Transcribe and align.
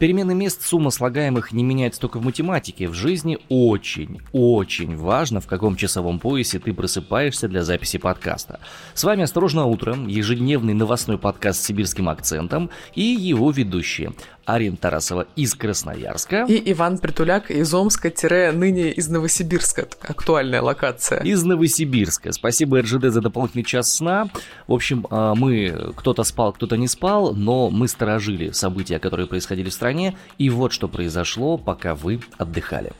Перемены 0.00 0.34
мест 0.34 0.62
сумма 0.62 0.88
слагаемых 0.88 1.52
не 1.52 1.62
меняется 1.62 2.00
только 2.00 2.20
в 2.20 2.24
математике. 2.24 2.88
В 2.88 2.94
жизни 2.94 3.36
очень, 3.50 4.22
очень 4.32 4.96
важно, 4.96 5.42
в 5.42 5.46
каком 5.46 5.76
часовом 5.76 6.18
поясе 6.18 6.58
ты 6.58 6.72
просыпаешься 6.72 7.48
для 7.48 7.62
записи 7.62 7.98
подкаста. 7.98 8.60
С 8.94 9.04
вами 9.04 9.24
«Осторожно 9.24 9.66
утром», 9.66 10.08
ежедневный 10.08 10.72
новостной 10.72 11.18
подкаст 11.18 11.60
с 11.60 11.66
сибирским 11.66 12.08
акцентом 12.08 12.70
и 12.94 13.02
его 13.02 13.50
ведущие 13.50 14.14
Арина 14.46 14.78
Тарасова 14.78 15.26
из 15.36 15.54
Красноярска. 15.54 16.46
И 16.48 16.72
Иван 16.72 16.98
Притуляк 16.98 17.50
из 17.50 17.72
Омска-ныне 17.74 18.90
из 18.92 19.08
Новосибирска. 19.08 19.86
Актуальная 20.00 20.62
локация. 20.62 21.20
Из 21.20 21.44
Новосибирска. 21.44 22.32
Спасибо 22.32 22.80
РЖД 22.80 23.10
за 23.10 23.20
дополнительный 23.20 23.64
час 23.64 23.94
сна. 23.94 24.30
В 24.66 24.72
общем, 24.72 25.06
а, 25.10 25.34
мы, 25.34 25.92
кто-то 25.94 26.24
спал, 26.24 26.54
кто-то 26.54 26.76
не 26.76 26.88
спал, 26.88 27.34
но 27.34 27.68
мы 27.68 27.86
сторожили 27.86 28.50
события, 28.50 28.98
которые 28.98 29.26
происходили 29.26 29.68
в 29.68 29.72
стране. 29.74 29.89
И 30.38 30.50
вот 30.50 30.72
что 30.72 30.88
произошло, 30.88 31.58
пока 31.58 31.94
вы 31.94 32.20
отдыхали. 32.38 32.92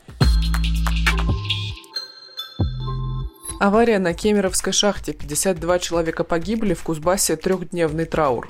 Авария 3.61 3.99
на 3.99 4.15
Кемеровской 4.15 4.73
шахте. 4.73 5.13
52 5.13 5.77
человека 5.77 6.23
погибли, 6.23 6.73
в 6.73 6.81
Кузбассе 6.81 7.35
трехдневный 7.35 8.05
траур. 8.05 8.47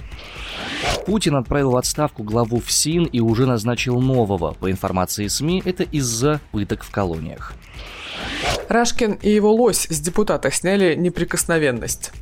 Путин 1.06 1.36
отправил 1.36 1.72
в 1.72 1.76
отставку 1.76 2.24
главу 2.24 2.62
ФСИН 2.62 3.06
и 3.06 3.20
уже 3.20 3.46
назначил 3.46 4.00
нового. 4.00 4.54
По 4.54 4.72
информации 4.72 5.28
СМИ, 5.28 5.64
это 5.66 5.84
из-за 5.84 6.40
пыток 6.54 6.84
в 6.84 6.92
колониях. 6.92 7.54
Рашкин 8.70 9.20
и 9.22 9.30
его 9.30 9.54
лось 9.54 9.86
с 9.90 10.00
депутата 10.00 10.50
сняли 10.50 10.96
неприкосновенность. 10.96 12.14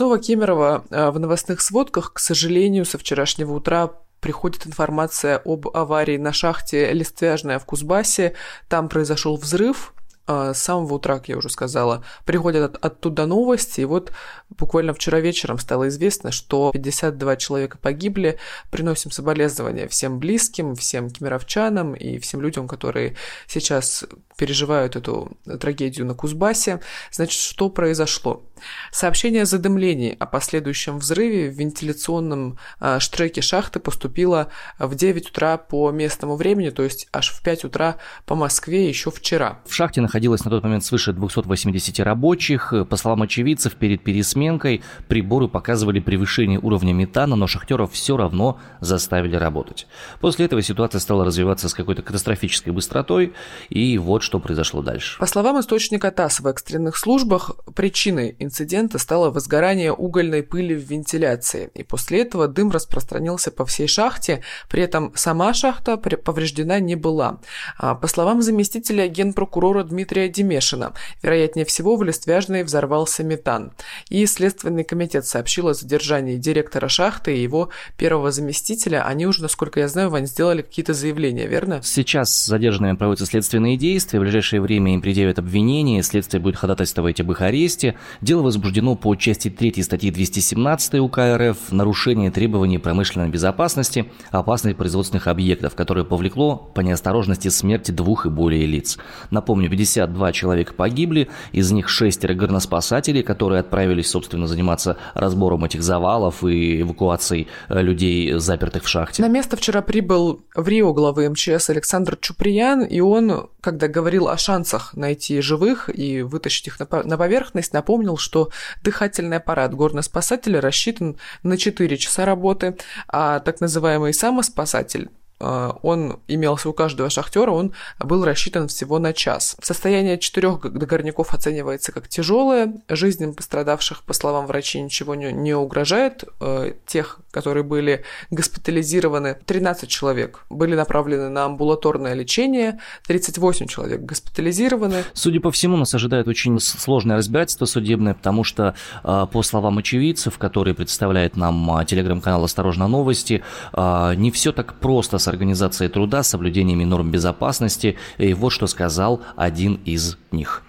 Снова 0.00 0.18
Кемерово 0.18 0.86
э, 0.88 1.10
в 1.10 1.18
новостных 1.18 1.60
сводках, 1.60 2.14
к 2.14 2.20
сожалению, 2.20 2.86
со 2.86 2.96
вчерашнего 2.96 3.52
утра 3.52 3.90
приходит 4.20 4.66
информация 4.66 5.42
об 5.44 5.68
аварии 5.68 6.16
на 6.16 6.32
шахте 6.32 6.90
Листвяжная 6.94 7.58
в 7.58 7.66
Кузбассе. 7.66 8.34
Там 8.70 8.88
произошел 8.88 9.36
взрыв, 9.36 9.92
а, 10.26 10.54
с 10.54 10.62
самого 10.62 10.94
утра, 10.94 11.18
как 11.18 11.28
я 11.28 11.36
уже 11.36 11.48
сказала, 11.48 12.04
приходят 12.24 12.76
от, 12.76 12.84
оттуда 12.84 13.26
новости, 13.26 13.80
и 13.80 13.84
вот 13.84 14.12
буквально 14.48 14.94
вчера 14.94 15.18
вечером 15.18 15.58
стало 15.58 15.88
известно, 15.88 16.30
что 16.30 16.70
52 16.70 17.36
человека 17.36 17.78
погибли. 17.78 18.38
Приносим 18.70 19.10
соболезнования 19.10 19.88
всем 19.88 20.20
близким, 20.20 20.76
всем 20.76 21.10
кемеровчанам 21.10 21.94
и 21.94 22.18
всем 22.20 22.42
людям, 22.42 22.68
которые 22.68 23.16
сейчас 23.48 24.04
переживают 24.40 24.96
эту 24.96 25.36
трагедию 25.60 26.06
на 26.06 26.14
Кузбассе. 26.14 26.80
Значит, 27.12 27.38
что 27.38 27.68
произошло? 27.68 28.42
Сообщение 28.90 29.42
о 29.42 29.46
задымлении 29.46 30.16
о 30.18 30.24
последующем 30.24 30.98
взрыве 30.98 31.50
в 31.50 31.54
вентиляционном 31.58 32.58
э, 32.80 32.98
штреке 33.00 33.42
шахты 33.42 33.80
поступило 33.80 34.48
в 34.78 34.94
9 34.94 35.30
утра 35.30 35.58
по 35.58 35.90
местному 35.90 36.36
времени, 36.36 36.70
то 36.70 36.82
есть 36.82 37.08
аж 37.12 37.30
в 37.30 37.42
5 37.42 37.64
утра 37.64 37.96
по 38.24 38.34
Москве 38.34 38.88
еще 38.88 39.10
вчера. 39.10 39.60
В 39.66 39.74
шахте 39.74 40.00
находилось 40.00 40.44
на 40.44 40.50
тот 40.50 40.62
момент 40.62 40.84
свыше 40.84 41.12
280 41.12 42.00
рабочих. 42.00 42.72
По 42.88 42.96
словам 42.96 43.22
очевидцев, 43.22 43.74
перед 43.74 44.02
пересменкой 44.02 44.82
приборы 45.08 45.48
показывали 45.48 46.00
превышение 46.00 46.58
уровня 46.58 46.94
метана, 46.94 47.36
но 47.36 47.46
шахтеров 47.46 47.92
все 47.92 48.16
равно 48.16 48.58
заставили 48.80 49.36
работать. 49.36 49.86
После 50.20 50.46
этого 50.46 50.62
ситуация 50.62 50.98
стала 50.98 51.26
развиваться 51.26 51.68
с 51.68 51.74
какой-то 51.74 52.02
катастрофической 52.02 52.72
быстротой, 52.72 53.34
и 53.68 53.98
вот 53.98 54.22
что 54.30 54.38
произошло 54.38 54.80
дальше. 54.80 55.18
По 55.18 55.26
словам 55.26 55.58
источника 55.58 56.12
ТАСС 56.12 56.38
в 56.38 56.46
экстренных 56.46 56.96
службах, 56.96 57.50
причиной 57.74 58.36
инцидента 58.38 58.98
стало 58.98 59.32
возгорание 59.32 59.92
угольной 59.92 60.44
пыли 60.44 60.76
в 60.76 60.88
вентиляции, 60.88 61.68
и 61.74 61.82
после 61.82 62.22
этого 62.22 62.46
дым 62.46 62.70
распространился 62.70 63.50
по 63.50 63.66
всей 63.66 63.88
шахте, 63.88 64.44
при 64.68 64.84
этом 64.84 65.12
сама 65.16 65.52
шахта 65.52 65.96
повреждена 65.96 66.78
не 66.78 66.94
была. 66.94 67.40
А, 67.76 67.96
по 67.96 68.06
словам 68.06 68.40
заместителя 68.40 69.08
генпрокурора 69.08 69.82
Дмитрия 69.82 70.28
Демешина, 70.28 70.92
вероятнее 71.22 71.66
всего 71.66 71.96
в 71.96 72.04
Листвяжной 72.04 72.62
взорвался 72.62 73.24
метан. 73.24 73.72
И 74.10 74.24
Следственный 74.26 74.84
комитет 74.84 75.26
сообщил 75.26 75.66
о 75.66 75.74
задержании 75.74 76.36
директора 76.36 76.88
шахты 76.88 77.36
и 77.36 77.42
его 77.42 77.70
первого 77.96 78.30
заместителя. 78.30 79.04
Они 79.04 79.26
уже, 79.26 79.42
насколько 79.42 79.80
я 79.80 79.88
знаю, 79.88 80.08
Вань, 80.08 80.28
сделали 80.28 80.62
какие-то 80.62 80.94
заявления, 80.94 81.48
верно? 81.48 81.80
Сейчас 81.82 82.46
задержанными 82.46 82.96
проводятся 82.96 83.26
следственные 83.26 83.76
действия 83.76 84.19
в 84.20 84.22
ближайшее 84.22 84.60
время 84.60 84.92
им 84.92 85.00
предъявят 85.00 85.38
обвинение, 85.38 86.02
следствие 86.02 86.42
будет 86.42 86.56
ходатайствовать 86.56 87.20
об 87.20 87.32
их 87.32 87.40
аресте. 87.40 87.94
Дело 88.20 88.42
возбуждено 88.42 88.94
по 88.94 89.14
части 89.14 89.48
3 89.48 89.82
статьи 89.82 90.10
217 90.10 90.96
УК 90.96 91.20
РФ 91.36 91.56
«Нарушение 91.70 92.30
требований 92.30 92.76
промышленной 92.76 93.30
безопасности, 93.30 94.10
опасность 94.30 94.76
производственных 94.76 95.26
объектов», 95.26 95.74
которое 95.74 96.04
повлекло 96.04 96.56
по 96.74 96.82
неосторожности 96.82 97.48
смерти 97.48 97.92
двух 97.92 98.26
и 98.26 98.28
более 98.28 98.66
лиц. 98.66 98.98
Напомню, 99.30 99.70
52 99.70 100.32
человека 100.32 100.74
погибли, 100.74 101.28
из 101.52 101.72
них 101.72 101.88
шестеро 101.88 102.34
горноспасателей, 102.34 103.22
которые 103.22 103.60
отправились, 103.60 104.10
собственно, 104.10 104.46
заниматься 104.46 104.98
разбором 105.14 105.64
этих 105.64 105.82
завалов 105.82 106.44
и 106.44 106.82
эвакуацией 106.82 107.48
э, 107.70 107.80
людей, 107.80 108.38
запертых 108.38 108.84
в 108.84 108.88
шахте. 108.88 109.22
На 109.22 109.28
место 109.28 109.56
вчера 109.56 109.80
прибыл 109.80 110.42
в 110.54 110.68
Рио 110.68 110.92
главы 110.92 111.30
МЧС 111.30 111.70
Александр 111.70 112.18
Чуприян, 112.20 112.82
и 112.82 113.00
он, 113.00 113.48
когда 113.62 113.88
говорил 113.88 113.99
говорил 114.00 114.28
о 114.28 114.38
шансах 114.38 114.94
найти 114.94 115.42
живых 115.42 115.90
и 115.92 116.22
вытащить 116.22 116.68
их 116.68 116.78
на 116.80 117.18
поверхность, 117.18 117.74
напомнил, 117.74 118.16
что 118.16 118.48
дыхательный 118.82 119.36
аппарат 119.36 119.74
горноспасателя 119.74 120.62
рассчитан 120.62 121.18
на 121.42 121.58
4 121.58 121.96
часа 121.98 122.24
работы, 122.24 122.78
а 123.08 123.40
так 123.40 123.60
называемый 123.60 124.14
самоспасатель 124.14 125.10
он 125.40 126.20
имелся 126.28 126.68
у 126.68 126.72
каждого 126.72 127.10
шахтера, 127.10 127.50
он 127.50 127.72
был 127.98 128.24
рассчитан 128.24 128.68
всего 128.68 128.98
на 128.98 129.12
час. 129.12 129.56
Состояние 129.62 130.18
четырех 130.18 130.60
догорняков 130.60 131.32
оценивается 131.34 131.92
как 131.92 132.08
тяжелое. 132.08 132.74
Жизням 132.88 133.34
пострадавших, 133.34 134.02
по 134.02 134.12
словам 134.12 134.46
врачей, 134.46 134.82
ничего 134.82 135.14
не, 135.14 135.32
не 135.32 135.54
угрожает. 135.54 136.24
Э, 136.40 136.72
тех, 136.86 137.20
которые 137.30 137.64
были 137.64 138.04
госпитализированы, 138.30 139.36
13 139.46 139.88
человек 139.88 140.44
были 140.50 140.74
направлены 140.74 141.28
на 141.28 141.46
амбулаторное 141.46 142.14
лечение, 142.14 142.78
38 143.06 143.66
человек 143.66 144.02
госпитализированы. 144.02 145.04
Судя 145.14 145.40
по 145.40 145.50
всему, 145.50 145.76
нас 145.76 145.94
ожидает 145.94 146.28
очень 146.28 146.58
сложное 146.60 147.16
разбирательство 147.16 147.64
судебное, 147.64 148.14
потому 148.14 148.44
что, 148.44 148.74
э, 149.02 149.26
по 149.32 149.42
словам 149.42 149.78
очевидцев, 149.78 150.38
которые 150.38 150.74
представляет 150.74 151.36
нам 151.36 151.84
телеграм-канал 151.86 152.44
«Осторожно, 152.44 152.88
новости», 152.88 153.42
не 153.76 154.30
все 154.30 154.52
так 154.52 154.74
просто 154.74 155.18
с 155.18 155.28
организацией 155.30 155.88
труда, 155.90 156.22
соблюдениями 156.22 156.84
норм 156.84 157.10
безопасности. 157.10 157.98
И 158.18 158.34
вот 158.34 158.50
что 158.50 158.66
сказал 158.66 159.22
один 159.36 159.80
из 159.84 160.16
них. 160.30 160.62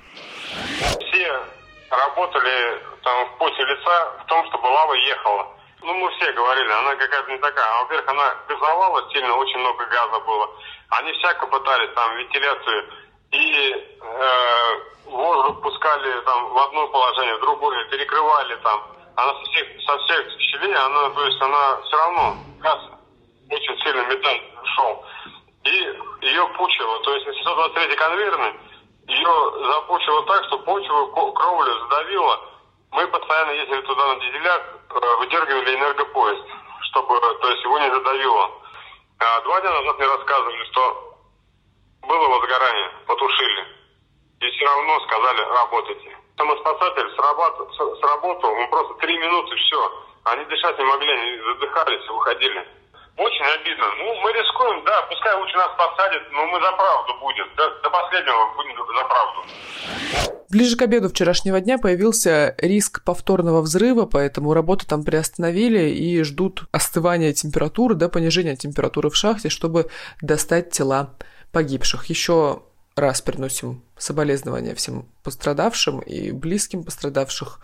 Все 0.99 1.41
работали 1.89 2.81
там 3.03 3.25
в 3.27 3.37
поте 3.37 3.63
лица 3.63 4.11
в 4.23 4.25
том, 4.27 4.45
чтобы 4.47 4.65
лава 4.67 4.93
ехала. 4.93 5.47
Ну, 5.81 5.93
мы 5.95 6.11
все 6.11 6.31
говорили, 6.33 6.71
она 6.71 6.95
какая-то 6.95 7.31
не 7.31 7.37
такая. 7.39 7.65
А, 7.65 7.81
во-первых, 7.81 8.07
она 8.07 8.35
газовала 8.47 9.11
сильно, 9.11 9.33
очень 9.35 9.59
много 9.59 9.85
газа 9.87 10.19
было. 10.19 10.49
Они 10.89 11.11
всяко 11.13 11.47
пытались 11.47 11.93
там 11.95 12.17
вентиляцию 12.17 12.85
и 13.31 13.73
э, 13.73 14.91
воздух 15.05 15.61
пускали 15.61 16.21
там 16.25 16.49
в 16.49 16.57
одно 16.57 16.87
положение, 16.89 17.35
в 17.37 17.41
другое, 17.41 17.89
перекрывали 17.89 18.55
там. 18.57 18.81
Она 19.15 19.33
со 19.33 19.51
всех, 19.51 19.67
со 19.85 19.97
всех 19.99 20.39
щелей, 20.39 20.75
она, 20.75 21.09
то 21.09 21.25
есть 21.25 21.41
она 21.41 21.81
все 21.81 21.97
равно 21.97 22.35
газ 22.59 22.79
очень 23.49 23.77
сильно 23.81 24.01
металл 24.03 24.50
шел. 24.75 25.05
И 25.63 26.25
ее 26.25 26.47
пучило, 26.57 26.99
то 27.01 27.13
есть 27.13 27.27
на 27.27 27.33
723 27.33 27.95
конвейерной 27.95 28.53
ее 29.07 29.65
запучило 29.73 30.23
так, 30.25 30.45
что 30.45 30.57
почву, 30.59 31.07
кровлю 31.33 31.73
задавило. 31.81 32.39
Мы 32.91 33.07
постоянно 33.07 33.51
ездили 33.51 33.81
туда 33.81 34.07
на 34.07 34.19
дизелях, 34.19 34.61
э, 34.89 35.15
выдергивали 35.19 35.75
энергопоезд, 35.75 36.45
чтобы, 36.89 37.19
то 37.19 37.49
есть 37.49 37.63
его 37.63 37.79
не 37.79 37.91
задавило. 37.91 38.51
А 39.19 39.41
два 39.41 39.61
дня 39.61 39.71
назад 39.71 39.97
мне 39.97 40.07
рассказывали, 40.07 40.63
что 40.71 41.17
было 42.01 42.27
возгорание, 42.27 42.91
потушили. 43.07 43.67
И 44.41 44.49
все 44.49 44.65
равно 44.65 44.99
сказали, 45.01 45.41
работайте. 45.41 46.17
Самоспасатель 46.37 47.15
срабатывал, 47.15 47.97
сработал, 47.97 48.51
он 48.51 48.69
просто 48.69 48.93
три 48.95 49.17
минуты, 49.17 49.55
все. 49.55 49.91
Они 50.23 50.45
дышать 50.45 50.77
не 50.77 50.85
могли, 50.85 51.11
они 51.11 51.37
задыхались 51.37 52.07
выходили. 52.09 52.67
Очень 53.17 53.45
обидно. 53.59 53.85
Ну, 53.97 54.15
мы 54.21 54.31
рискуем, 54.31 54.83
да, 54.85 55.01
пускай 55.03 55.35
лучше 55.35 55.55
нас 55.57 55.69
посадят, 55.77 56.23
но 56.31 56.45
мы 56.47 56.59
за 56.61 56.71
правду 56.71 57.13
будем. 57.19 57.45
До, 57.55 57.69
до 57.81 57.89
последнего 57.89 58.55
будем 58.55 58.75
за 58.77 59.03
правду. 59.03 60.41
Ближе 60.49 60.75
к 60.75 60.81
обеду 60.81 61.07
вчерашнего 61.09 61.61
дня 61.61 61.77
появился 61.77 62.55
риск 62.57 63.03
повторного 63.03 63.61
взрыва, 63.61 64.05
поэтому 64.05 64.53
работу 64.53 64.85
там 64.85 65.03
приостановили 65.03 65.89
и 65.91 66.23
ждут 66.23 66.65
остывания 66.71 67.31
температуры, 67.31 67.95
да, 67.95 68.09
понижения 68.09 68.55
температуры 68.55 69.09
в 69.09 69.15
шахте, 69.15 69.49
чтобы 69.49 69.89
достать 70.21 70.71
тела 70.71 71.15
погибших. 71.53 72.05
Еще 72.07 72.63
раз 72.95 73.21
приносим 73.21 73.83
соболезнования 73.97 74.75
всем 74.75 75.07
пострадавшим 75.23 75.99
и 75.99 76.31
близким 76.31 76.83
пострадавших 76.83 77.59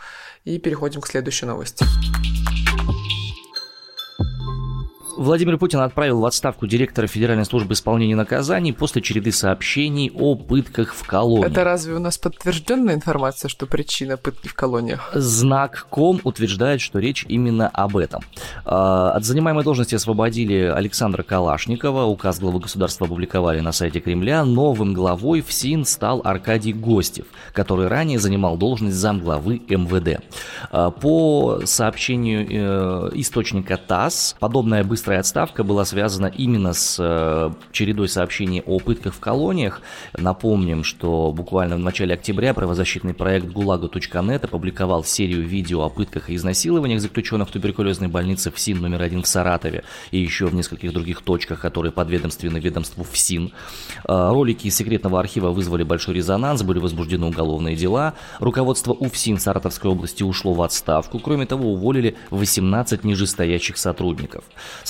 и 0.45 0.57
переходим 0.57 1.01
к 1.01 1.07
следующей 1.07 1.45
новости. 1.45 1.85
Владимир 5.17 5.57
Путин 5.57 5.79
отправил 5.79 6.19
в 6.19 6.25
отставку 6.25 6.67
директора 6.67 7.07
Федеральной 7.07 7.45
службы 7.45 7.73
исполнения 7.73 8.15
наказаний 8.15 8.71
после 8.71 9.01
череды 9.01 9.31
сообщений 9.31 10.11
о 10.13 10.35
пытках 10.35 10.93
в 10.93 11.07
колониях. 11.07 11.51
Это 11.51 11.63
разве 11.63 11.95
у 11.95 11.99
нас 11.99 12.19
подтвержденная 12.19 12.93
информация, 12.93 13.49
что 13.49 13.65
причина 13.65 14.17
пытки 14.17 14.47
в 14.47 14.53
колониях? 14.53 15.09
Знак 15.15 15.87
Ком 15.89 16.21
утверждает, 16.23 16.81
что 16.81 16.99
речь 16.99 17.25
именно 17.27 17.67
об 17.67 17.97
этом. 17.97 18.21
А, 18.63 19.11
от 19.11 19.25
занимаемой 19.25 19.63
должности 19.63 19.95
освободили 19.95 20.53
Александра 20.53 21.23
Калашникова, 21.23 22.03
указ 22.03 22.39
главы 22.39 22.59
государства 22.59 23.07
опубликовали 23.07 23.59
на 23.59 23.71
сайте 23.71 23.99
Кремля. 23.99 24.45
Новым 24.45 24.93
главой 24.93 25.41
ФСИН 25.41 25.85
стал 25.85 26.21
Аркадий 26.23 26.73
Гостев, 26.73 27.25
который 27.53 27.87
ранее 27.87 28.19
занимал 28.19 28.55
должность 28.55 28.97
замглавы 28.97 29.63
МВД. 29.67 30.23
А, 30.69 30.91
по 30.91 31.61
сообщению 31.65 32.47
э, 32.47 33.09
источника 33.15 33.77
ТАСС, 33.77 34.35
подобная 34.39 34.83
быстрая 34.83 35.06
быстрая 35.07 35.21
отставка 35.21 35.63
была 35.63 35.85
связана 35.85 36.25
именно 36.25 36.73
с 36.73 36.97
э, 36.99 37.51
чередой 37.71 38.09
сообщений 38.09 38.61
о 38.65 38.77
пытках 38.79 39.13
в 39.13 39.21
колониях. 39.21 39.81
Напомним, 40.17 40.83
что 40.83 41.31
буквально 41.31 41.77
в 41.77 41.79
начале 41.79 42.13
октября 42.13 42.53
правозащитный 42.53 43.13
проект 43.13 43.45
ГУЛАГа.нет 43.47 44.43
опубликовал 44.43 45.05
серию 45.05 45.47
видео 45.47 45.83
о 45.83 45.89
пытках 45.89 46.29
и 46.29 46.35
изнасилованиях 46.35 46.99
заключенных 46.99 47.47
в 47.47 47.51
туберкулезной 47.53 48.09
больнице 48.09 48.51
ФСИН 48.51 48.81
номер 48.81 49.01
один 49.01 49.21
в 49.23 49.27
Саратове 49.27 49.85
и 50.11 50.17
еще 50.17 50.47
в 50.47 50.53
нескольких 50.53 50.91
других 50.91 51.21
точках, 51.21 51.61
которые 51.61 51.93
подведомственны 51.93 52.57
ведомству 52.57 53.05
ФСИН. 53.05 53.53
Э, 54.09 54.31
ролики 54.33 54.67
из 54.67 54.75
секретного 54.75 55.21
архива 55.21 55.51
вызвали 55.51 55.83
большой 55.83 56.15
резонанс, 56.15 56.63
были 56.63 56.79
возбуждены 56.79 57.27
уголовные 57.27 57.77
дела. 57.77 58.13
Руководство 58.41 58.91
УФСИН 58.91 59.39
Саратовской 59.39 59.89
области 59.89 60.23
ушло 60.23 60.53
в 60.53 60.61
отставку. 60.61 61.19
Кроме 61.19 61.45
того, 61.45 61.71
уволили 61.71 62.17
18 62.31 63.05
нижестоящих 63.05 63.77
сотрудников. 63.77 64.43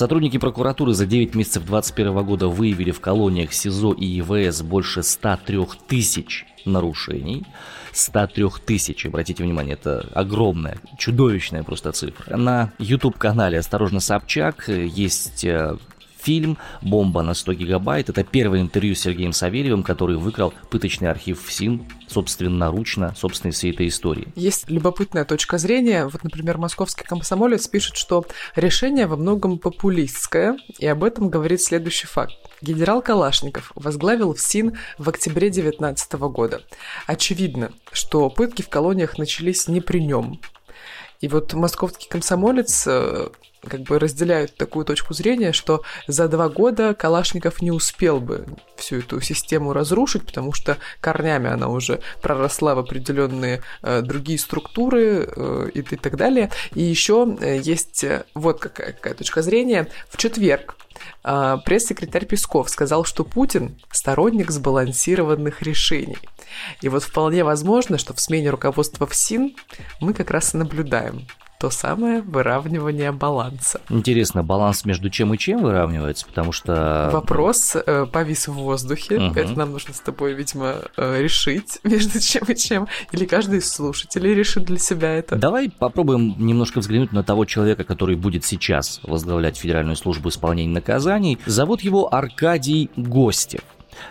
Сотрудники 0.08 0.38
прокуратуры 0.38 0.94
за 0.94 1.04
9 1.04 1.34
месяцев 1.34 1.66
2021 1.66 2.24
года 2.24 2.48
выявили 2.48 2.92
в 2.92 2.98
колониях 2.98 3.52
СИЗО 3.52 3.92
и 3.92 4.06
ЕВС 4.06 4.62
больше 4.62 5.02
103 5.02 5.66
тысяч 5.86 6.46
нарушений. 6.64 7.44
103 7.92 8.46
тысяч, 8.64 9.04
обратите 9.04 9.44
внимание, 9.44 9.74
это 9.74 10.08
огромная, 10.14 10.78
чудовищная 10.96 11.62
просто 11.62 11.92
цифра. 11.92 12.38
На 12.38 12.72
YouTube-канале 12.78 13.58
«Осторожно, 13.58 14.00
Собчак» 14.00 14.70
есть 14.70 15.44
э, 15.44 15.76
фильм 16.20 16.58
«Бомба 16.82 17.22
на 17.22 17.34
100 17.34 17.54
гигабайт». 17.54 18.08
Это 18.08 18.24
первое 18.24 18.60
интервью 18.60 18.94
с 18.94 19.00
Сергеем 19.00 19.32
Савельевым, 19.32 19.82
который 19.82 20.16
выкрал 20.16 20.52
пыточный 20.70 21.10
архив 21.10 21.42
ФСИН 21.44 21.86
собственноручно, 22.06 23.14
собственной 23.16 23.52
всей 23.52 23.72
этой 23.72 23.88
истории. 23.88 24.28
Есть 24.34 24.68
любопытная 24.68 25.24
точка 25.24 25.58
зрения. 25.58 26.06
Вот, 26.06 26.24
например, 26.24 26.58
московский 26.58 27.04
комсомолец 27.04 27.66
пишет, 27.68 27.96
что 27.96 28.24
решение 28.56 29.06
во 29.06 29.16
многом 29.16 29.58
популистское, 29.58 30.56
и 30.78 30.86
об 30.86 31.04
этом 31.04 31.28
говорит 31.28 31.60
следующий 31.60 32.06
факт. 32.06 32.34
Генерал 32.60 33.02
Калашников 33.02 33.72
возглавил 33.74 34.34
ФСИН 34.34 34.76
в 34.98 35.08
октябре 35.08 35.50
2019 35.50 36.12
года. 36.14 36.62
Очевидно, 37.06 37.72
что 37.92 38.30
пытки 38.30 38.62
в 38.62 38.68
колониях 38.68 39.18
начались 39.18 39.68
не 39.68 39.80
при 39.80 40.00
нем. 40.00 40.40
И 41.20 41.28
вот 41.28 41.52
московский 41.52 42.08
комсомолец 42.08 42.84
э, 42.86 43.28
как 43.68 43.82
бы 43.82 43.98
разделяют 43.98 44.56
такую 44.56 44.84
точку 44.84 45.14
зрения, 45.14 45.52
что 45.52 45.82
за 46.06 46.28
два 46.28 46.48
года 46.48 46.94
Калашников 46.94 47.62
не 47.62 47.70
успел 47.70 48.20
бы 48.20 48.46
всю 48.76 48.98
эту 48.98 49.20
систему 49.20 49.72
разрушить, 49.72 50.24
потому 50.24 50.52
что 50.52 50.78
корнями 51.00 51.50
она 51.50 51.68
уже 51.68 52.00
проросла 52.22 52.74
в 52.74 52.78
определенные 52.78 53.62
э, 53.82 54.02
другие 54.02 54.38
структуры 54.38 55.28
э, 55.34 55.70
и, 55.74 55.80
и 55.80 55.96
так 55.96 56.16
далее. 56.16 56.50
И 56.74 56.82
еще 56.82 57.36
э, 57.40 57.58
есть 57.58 58.04
э, 58.04 58.24
вот 58.34 58.60
какая, 58.60 58.92
какая 58.92 59.14
точка 59.14 59.42
зрения. 59.42 59.88
В 60.08 60.16
четверг 60.16 60.76
э, 61.24 61.56
пресс-секретарь 61.64 62.26
Песков 62.26 62.70
сказал, 62.70 63.04
что 63.04 63.24
Путин 63.24 63.80
сторонник 63.90 64.50
сбалансированных 64.50 65.62
решений. 65.62 66.18
И 66.80 66.88
вот 66.88 67.02
вполне 67.02 67.44
возможно, 67.44 67.98
что 67.98 68.14
в 68.14 68.20
смене 68.20 68.50
руководства 68.50 69.06
ФСИН 69.06 69.54
мы 70.00 70.14
как 70.14 70.30
раз 70.30 70.54
и 70.54 70.56
наблюдаем 70.56 71.26
то 71.58 71.70
самое 71.70 72.22
выравнивание 72.22 73.10
баланса. 73.10 73.80
Интересно, 73.90 74.44
баланс 74.44 74.84
между 74.84 75.10
чем 75.10 75.34
и 75.34 75.38
чем 75.38 75.62
выравнивается, 75.62 76.26
потому 76.26 76.52
что... 76.52 77.10
Вопрос 77.12 77.74
э, 77.74 78.06
повис 78.06 78.46
в 78.46 78.52
воздухе, 78.52 79.16
угу. 79.16 79.38
это 79.38 79.52
нам 79.58 79.72
нужно 79.72 79.92
с 79.92 80.00
тобой, 80.00 80.34
видимо, 80.34 80.76
э, 80.96 81.22
решить 81.22 81.80
между 81.84 82.20
чем 82.20 82.44
и 82.44 82.54
чем, 82.54 82.88
или 83.12 83.24
каждый 83.24 83.58
из 83.58 83.70
слушателей 83.72 84.34
решит 84.34 84.64
для 84.64 84.78
себя 84.78 85.12
это. 85.14 85.36
Давай 85.36 85.68
попробуем 85.70 86.34
немножко 86.38 86.78
взглянуть 86.78 87.12
на 87.12 87.24
того 87.24 87.44
человека, 87.44 87.82
который 87.84 88.14
будет 88.14 88.44
сейчас 88.44 89.00
возглавлять 89.02 89.56
Федеральную 89.56 89.96
службу 89.96 90.28
исполнения 90.28 90.72
наказаний. 90.72 91.38
Зовут 91.44 91.80
его 91.80 92.14
Аркадий 92.14 92.90
Гостев. 92.96 93.62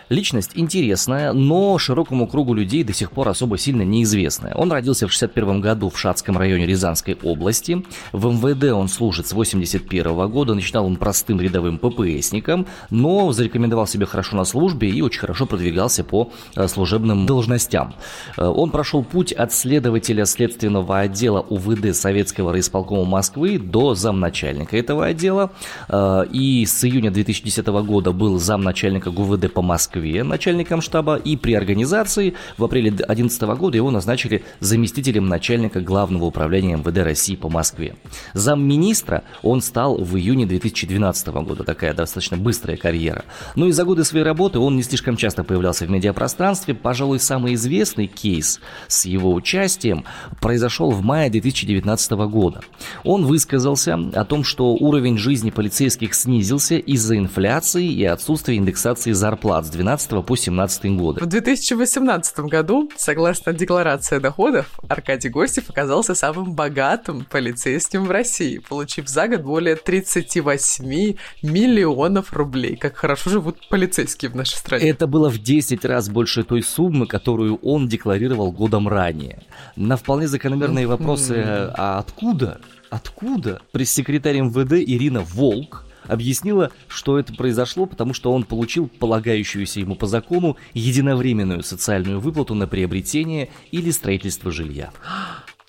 Личность 0.08 0.52
интересная, 0.54 1.32
но 1.32 1.78
широкому 1.78 2.26
кругу 2.26 2.54
людей 2.54 2.84
до 2.84 2.92
сих 2.92 3.10
пор 3.10 3.28
особо 3.28 3.58
сильно 3.58 3.82
неизвестная. 3.82 4.54
Он 4.54 4.72
родился 4.72 5.06
в 5.06 5.12
61 5.12 5.60
году 5.60 5.90
в 5.90 5.98
Шацком 5.98 6.38
районе 6.38 6.66
Рязанской 6.66 7.16
области. 7.22 7.84
В 8.12 8.26
МВД 8.26 8.72
он 8.72 8.88
служит 8.88 9.26
с 9.26 9.32
81 9.32 10.28
года. 10.28 10.54
Начинал 10.54 10.86
он 10.86 10.96
простым 10.96 11.40
рядовым 11.40 11.78
ППСником, 11.78 12.66
но 12.90 13.32
зарекомендовал 13.32 13.86
себя 13.86 14.06
хорошо 14.06 14.36
на 14.36 14.44
службе 14.44 14.88
и 14.88 15.02
очень 15.02 15.20
хорошо 15.20 15.46
продвигался 15.46 16.04
по 16.04 16.30
э, 16.54 16.68
служебным 16.68 17.26
должностям. 17.26 17.94
Э, 18.36 18.46
он 18.46 18.70
прошел 18.70 19.02
путь 19.02 19.32
от 19.32 19.52
следователя 19.52 20.24
следственного 20.24 21.00
отдела 21.00 21.40
УВД 21.40 21.94
Советского 21.94 22.52
райисполкома 22.52 23.04
Москвы 23.04 23.58
до 23.58 23.94
замначальника 23.94 24.76
этого 24.76 25.06
отдела. 25.06 25.50
Э, 25.88 26.24
и 26.30 26.64
с 26.64 26.84
июня 26.84 27.10
2010 27.10 27.66
года 27.66 28.12
был 28.12 28.38
замначальника 28.38 29.10
ГУВД 29.10 29.52
по 29.52 29.62
Москве 29.62 29.77
Москве 29.78 30.24
начальником 30.24 30.80
штаба, 30.80 31.14
и 31.14 31.36
при 31.36 31.54
организации 31.54 32.34
в 32.56 32.64
апреле 32.64 32.90
2011 32.90 33.42
года 33.56 33.76
его 33.76 33.92
назначили 33.92 34.42
заместителем 34.58 35.28
начальника 35.28 35.80
Главного 35.80 36.24
управления 36.24 36.76
МВД 36.78 36.98
России 36.98 37.36
по 37.36 37.48
Москве. 37.48 37.94
Замминистра 38.34 39.22
он 39.44 39.60
стал 39.60 39.96
в 39.96 40.16
июне 40.16 40.46
2012 40.46 41.28
года, 41.28 41.62
такая 41.62 41.94
достаточно 41.94 42.36
быстрая 42.36 42.76
карьера. 42.76 43.24
Но 43.54 43.68
и 43.68 43.70
за 43.70 43.84
годы 43.84 44.02
своей 44.02 44.24
работы 44.24 44.58
он 44.58 44.74
не 44.74 44.82
слишком 44.82 45.16
часто 45.16 45.44
появлялся 45.44 45.86
в 45.86 45.90
медиапространстве. 45.90 46.74
Пожалуй, 46.74 47.20
самый 47.20 47.54
известный 47.54 48.08
кейс 48.08 48.60
с 48.88 49.04
его 49.04 49.32
участием 49.32 50.04
произошел 50.40 50.90
в 50.90 51.04
мае 51.04 51.30
2019 51.30 52.10
года. 52.28 52.62
Он 53.04 53.26
высказался 53.26 53.94
о 53.94 54.24
том, 54.24 54.42
что 54.42 54.72
уровень 54.74 55.18
жизни 55.18 55.50
полицейских 55.50 56.14
снизился 56.14 56.78
из-за 56.78 57.16
инфляции 57.16 57.86
и 57.86 58.04
отсутствия 58.04 58.56
индексации 58.56 59.12
зарплат 59.12 59.67
с 59.68 59.70
12 59.70 60.24
по 60.24 60.36
17 60.36 60.96
годы. 60.96 61.20
В 61.20 61.26
2018 61.26 62.40
году, 62.40 62.90
согласно 62.96 63.52
декларации 63.52 64.18
доходов, 64.18 64.78
Аркадий 64.88 65.28
Гостев 65.28 65.68
оказался 65.68 66.14
самым 66.14 66.54
богатым 66.54 67.26
полицейским 67.30 68.06
в 68.06 68.10
России, 68.10 68.58
получив 68.58 69.08
за 69.08 69.28
год 69.28 69.42
более 69.42 69.76
38 69.76 71.16
миллионов 71.42 72.32
рублей. 72.32 72.76
Как 72.76 72.96
хорошо 72.96 73.30
живут 73.30 73.68
полицейские 73.68 74.30
в 74.30 74.36
нашей 74.36 74.56
стране. 74.56 74.88
Это 74.88 75.06
было 75.06 75.28
в 75.28 75.38
10 75.38 75.84
раз 75.84 76.08
больше 76.08 76.42
той 76.44 76.62
суммы, 76.62 77.06
которую 77.06 77.56
он 77.56 77.88
декларировал 77.88 78.50
годом 78.52 78.88
ранее. 78.88 79.42
На 79.76 79.96
вполне 79.96 80.28
закономерные 80.28 80.86
вопросы 80.86 81.70
«А 81.76 81.98
откуда?» 81.98 82.60
Откуда? 82.90 83.60
Пресс-секретарь 83.72 84.40
МВД 84.40 84.72
Ирина 84.72 85.20
Волк 85.20 85.84
объяснила, 86.04 86.70
что 86.88 87.18
это 87.18 87.34
произошло, 87.34 87.86
потому 87.86 88.14
что 88.14 88.32
он 88.32 88.44
получил 88.44 88.88
полагающуюся 88.88 89.80
ему 89.80 89.94
по 89.94 90.06
закону 90.06 90.56
единовременную 90.74 91.62
социальную 91.62 92.20
выплату 92.20 92.54
на 92.54 92.66
приобретение 92.66 93.50
или 93.70 93.90
строительство 93.90 94.50
жилья. 94.50 94.90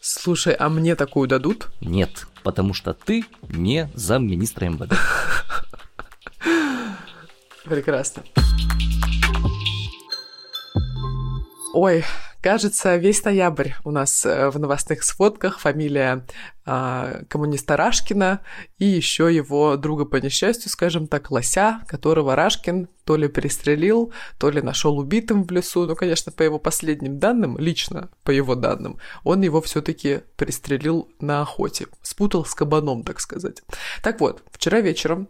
Слушай, 0.01 0.53
а 0.53 0.69
мне 0.69 0.95
такую 0.95 1.27
дадут? 1.27 1.69
Нет, 1.81 2.27
потому 2.43 2.73
что 2.73 2.93
ты 2.93 3.25
не 3.49 3.89
замминистра 3.93 4.65
МВД. 4.69 4.93
Прекрасно. 7.65 8.23
Ой, 11.73 12.03
кажется, 12.41 12.95
весь 12.95 13.23
ноябрь 13.23 13.73
у 13.83 13.91
нас 13.91 14.25
э, 14.25 14.49
в 14.49 14.57
новостных 14.57 15.03
сводках 15.03 15.59
фамилия 15.59 16.25
а, 16.71 17.23
коммуниста 17.29 17.77
Рашкина 17.77 18.41
и 18.77 18.85
еще 18.85 19.33
его 19.33 19.75
друга 19.75 20.05
по 20.05 20.17
несчастью, 20.17 20.69
скажем 20.69 21.07
так, 21.07 21.31
Лося, 21.31 21.81
которого 21.87 22.35
Рашкин 22.35 22.87
то 23.09 23.15
ли 23.15 23.27
перестрелил, 23.27 24.13
то 24.37 24.51
ли 24.51 24.61
нашел 24.61 24.99
убитым 24.99 25.43
в 25.43 25.49
лесу. 25.49 25.87
Ну, 25.87 25.95
конечно, 25.95 26.31
по 26.31 26.43
его 26.43 26.59
последним 26.59 27.17
данным, 27.17 27.57
лично 27.57 28.09
по 28.23 28.29
его 28.29 28.53
данным, 28.53 28.99
он 29.23 29.41
его 29.41 29.61
все-таки 29.63 30.19
пристрелил 30.35 31.09
на 31.19 31.41
охоте. 31.41 31.87
Спутал 32.03 32.45
с 32.45 32.53
кабаном, 32.53 33.03
так 33.03 33.19
сказать. 33.19 33.63
Так 34.03 34.19
вот, 34.19 34.43
вчера 34.51 34.81
вечером 34.81 35.27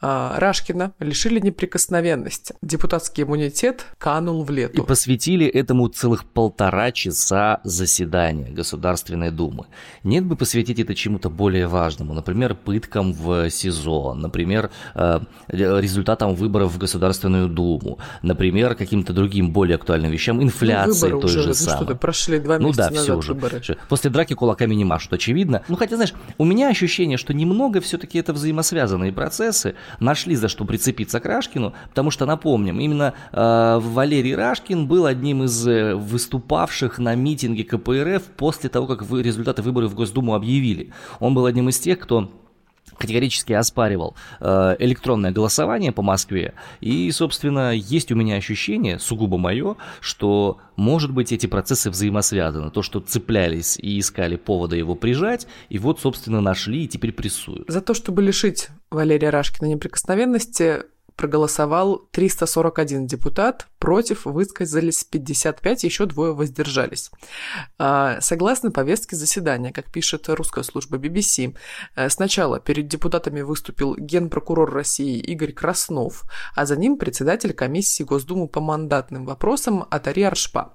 э, 0.00 0.30
Рашкина 0.36 0.94
лишили 1.00 1.40
неприкосновенности. 1.40 2.54
Депутатский 2.62 3.24
иммунитет 3.24 3.86
канул 3.98 4.44
в 4.44 4.50
лету. 4.52 4.80
И 4.80 4.86
посвятили 4.86 5.44
этому 5.44 5.88
целых 5.88 6.24
полтора 6.24 6.92
часа 6.92 7.60
заседания 7.64 8.52
Государственной 8.52 9.32
Думы. 9.32 9.66
Нет 10.04 10.24
бы 10.24 10.36
посвятить 10.36 10.67
посвятить 10.68 10.84
это 10.84 10.94
чему-то 10.94 11.30
более 11.30 11.66
важному, 11.66 12.14
например, 12.14 12.54
пыткам 12.54 13.12
в 13.12 13.50
СИЗО, 13.50 14.14
например, 14.14 14.70
э, 14.94 15.20
результатам 15.48 16.34
выборов 16.34 16.72
в 16.72 16.78
Государственную 16.78 17.48
Думу, 17.48 17.98
например, 18.22 18.74
каким-то 18.74 19.12
другим 19.12 19.52
более 19.52 19.76
актуальным 19.76 20.10
вещам, 20.10 20.42
инфляции 20.42 21.10
ну, 21.10 21.20
той 21.20 21.30
уже, 21.30 21.42
же 21.42 21.48
ну, 21.48 21.54
самой. 21.54 21.76
Что-то 21.76 21.94
прошли 21.94 22.38
два 22.38 22.58
месяца 22.58 22.90
ну, 22.90 22.96
да, 22.96 23.02
все 23.02 23.16
уже. 23.16 23.32
выборы. 23.32 23.62
После 23.88 24.10
драки 24.10 24.34
кулаками 24.34 24.74
не 24.74 24.84
машут, 24.84 25.12
очевидно. 25.12 25.62
Ну, 25.68 25.76
хотя, 25.76 25.96
знаешь, 25.96 26.12
у 26.38 26.44
меня 26.44 26.68
ощущение, 26.68 27.16
что 27.16 27.32
немного 27.32 27.80
все-таки 27.80 28.18
это 28.18 28.32
взаимосвязанные 28.32 29.12
процессы, 29.12 29.74
нашли 30.00 30.36
за 30.36 30.48
что 30.48 30.64
прицепиться 30.64 31.20
к 31.20 31.26
Рашкину, 31.26 31.72
потому 31.88 32.10
что, 32.10 32.26
напомним, 32.26 32.80
именно 32.80 33.14
э, 33.32 33.80
Валерий 33.82 34.34
Рашкин 34.34 34.86
был 34.86 35.06
одним 35.06 35.44
из 35.44 35.66
э, 35.66 35.94
выступавших 35.94 36.98
на 36.98 37.14
митинге 37.14 37.64
КПРФ 37.64 38.22
после 38.36 38.68
того, 38.68 38.86
как 38.86 39.10
результаты 39.10 39.62
выборов 39.62 39.92
в 39.92 39.94
Госдуму 39.94 40.34
объявили. 40.34 40.47
Он 41.20 41.34
был 41.34 41.46
одним 41.46 41.68
из 41.68 41.78
тех, 41.78 41.98
кто 41.98 42.30
категорически 42.98 43.52
оспаривал 43.52 44.16
э, 44.40 44.76
электронное 44.80 45.30
голосование 45.30 45.92
по 45.92 46.02
Москве. 46.02 46.54
И, 46.80 47.10
собственно, 47.12 47.72
есть 47.72 48.12
у 48.12 48.16
меня 48.16 48.36
ощущение, 48.36 48.98
сугубо 48.98 49.38
мое, 49.38 49.76
что, 50.00 50.58
может 50.76 51.12
быть, 51.12 51.32
эти 51.32 51.46
процессы 51.46 51.90
взаимосвязаны. 51.90 52.70
То, 52.70 52.82
что 52.82 53.00
цеплялись 53.00 53.78
и 53.80 53.98
искали 53.98 54.36
повода 54.36 54.76
его 54.76 54.94
прижать, 54.94 55.46
и 55.68 55.78
вот, 55.78 56.00
собственно, 56.00 56.40
нашли 56.40 56.84
и 56.84 56.88
теперь 56.88 57.12
прессуют. 57.12 57.70
За 57.70 57.80
то, 57.80 57.94
чтобы 57.94 58.22
лишить 58.22 58.68
Валерия 58.90 59.30
Рашкина 59.30 59.68
неприкосновенности, 59.68 60.82
проголосовал 61.18 62.08
341 62.12 63.06
депутат, 63.06 63.66
против 63.80 64.24
высказались 64.24 65.02
55, 65.02 65.84
еще 65.84 66.06
двое 66.06 66.32
воздержались. 66.32 67.10
А, 67.76 68.20
согласно 68.20 68.70
повестке 68.70 69.16
заседания, 69.16 69.72
как 69.72 69.90
пишет 69.90 70.28
русская 70.28 70.62
служба 70.62 70.96
BBC, 70.96 71.56
э, 71.96 72.08
сначала 72.08 72.60
перед 72.60 72.86
депутатами 72.86 73.40
выступил 73.42 73.96
генпрокурор 73.96 74.72
России 74.72 75.18
Игорь 75.18 75.52
Краснов, 75.52 76.22
а 76.54 76.64
за 76.66 76.76
ним 76.76 76.96
председатель 76.96 77.52
комиссии 77.52 78.04
Госдумы 78.04 78.46
по 78.46 78.60
мандатным 78.60 79.26
вопросам 79.26 79.86
Атари 79.90 80.22
Аршпа. 80.22 80.74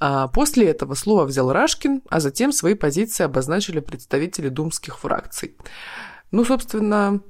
А, 0.00 0.28
после 0.28 0.70
этого 0.70 0.94
слово 0.94 1.24
взял 1.24 1.52
Рашкин, 1.52 2.02
а 2.08 2.20
затем 2.20 2.52
свои 2.52 2.72
позиции 2.74 3.24
обозначили 3.24 3.80
представители 3.80 4.48
думских 4.48 4.98
фракций. 4.98 5.56
Ну, 6.30 6.44
собственно, 6.44 7.20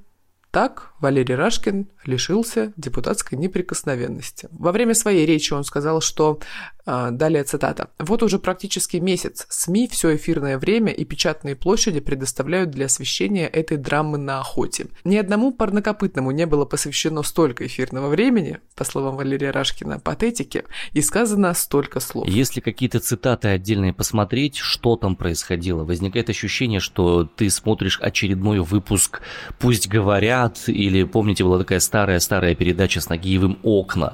так 0.50 0.92
Валерий 1.00 1.34
Рашкин 1.34 1.90
лишился 2.08 2.72
депутатской 2.76 3.38
неприкосновенности. 3.38 4.48
Во 4.50 4.72
время 4.72 4.94
своей 4.94 5.26
речи 5.26 5.52
он 5.52 5.62
сказал, 5.62 6.00
что, 6.00 6.40
э, 6.86 7.08
далее 7.12 7.44
цитата, 7.44 7.90
«Вот 7.98 8.22
уже 8.22 8.38
практически 8.38 8.96
месяц 8.96 9.46
СМИ 9.50 9.88
все 9.88 10.16
эфирное 10.16 10.58
время 10.58 10.90
и 10.92 11.04
печатные 11.04 11.54
площади 11.54 12.00
предоставляют 12.00 12.70
для 12.70 12.86
освещения 12.86 13.46
этой 13.46 13.76
драмы 13.76 14.18
на 14.18 14.40
охоте. 14.40 14.86
Ни 15.04 15.16
одному 15.16 15.52
парнокопытному 15.52 16.30
не 16.30 16.46
было 16.46 16.64
посвящено 16.64 17.22
столько 17.22 17.66
эфирного 17.66 18.08
времени, 18.08 18.58
по 18.74 18.84
словам 18.84 19.16
Валерия 19.16 19.50
Рашкина, 19.50 20.00
патетики, 20.00 20.64
и 20.94 21.02
сказано 21.02 21.52
столько 21.54 22.00
слов». 22.00 22.26
Если 22.26 22.60
какие-то 22.60 23.00
цитаты 23.00 23.48
отдельные 23.48 23.92
посмотреть, 23.92 24.56
что 24.56 24.96
там 24.96 25.14
происходило, 25.14 25.84
возникает 25.84 26.30
ощущение, 26.30 26.80
что 26.80 27.24
ты 27.24 27.50
смотришь 27.50 27.98
очередной 28.00 28.60
выпуск 28.60 29.20
«Пусть 29.58 29.88
говорят» 29.88 30.68
или, 30.68 31.04
помните, 31.04 31.44
была 31.44 31.58
такая 31.58 31.80
старая-старая 31.98 32.54
передача 32.54 33.00
с 33.00 33.08
Нагиевым 33.08 33.58
«Окна», 33.64 34.12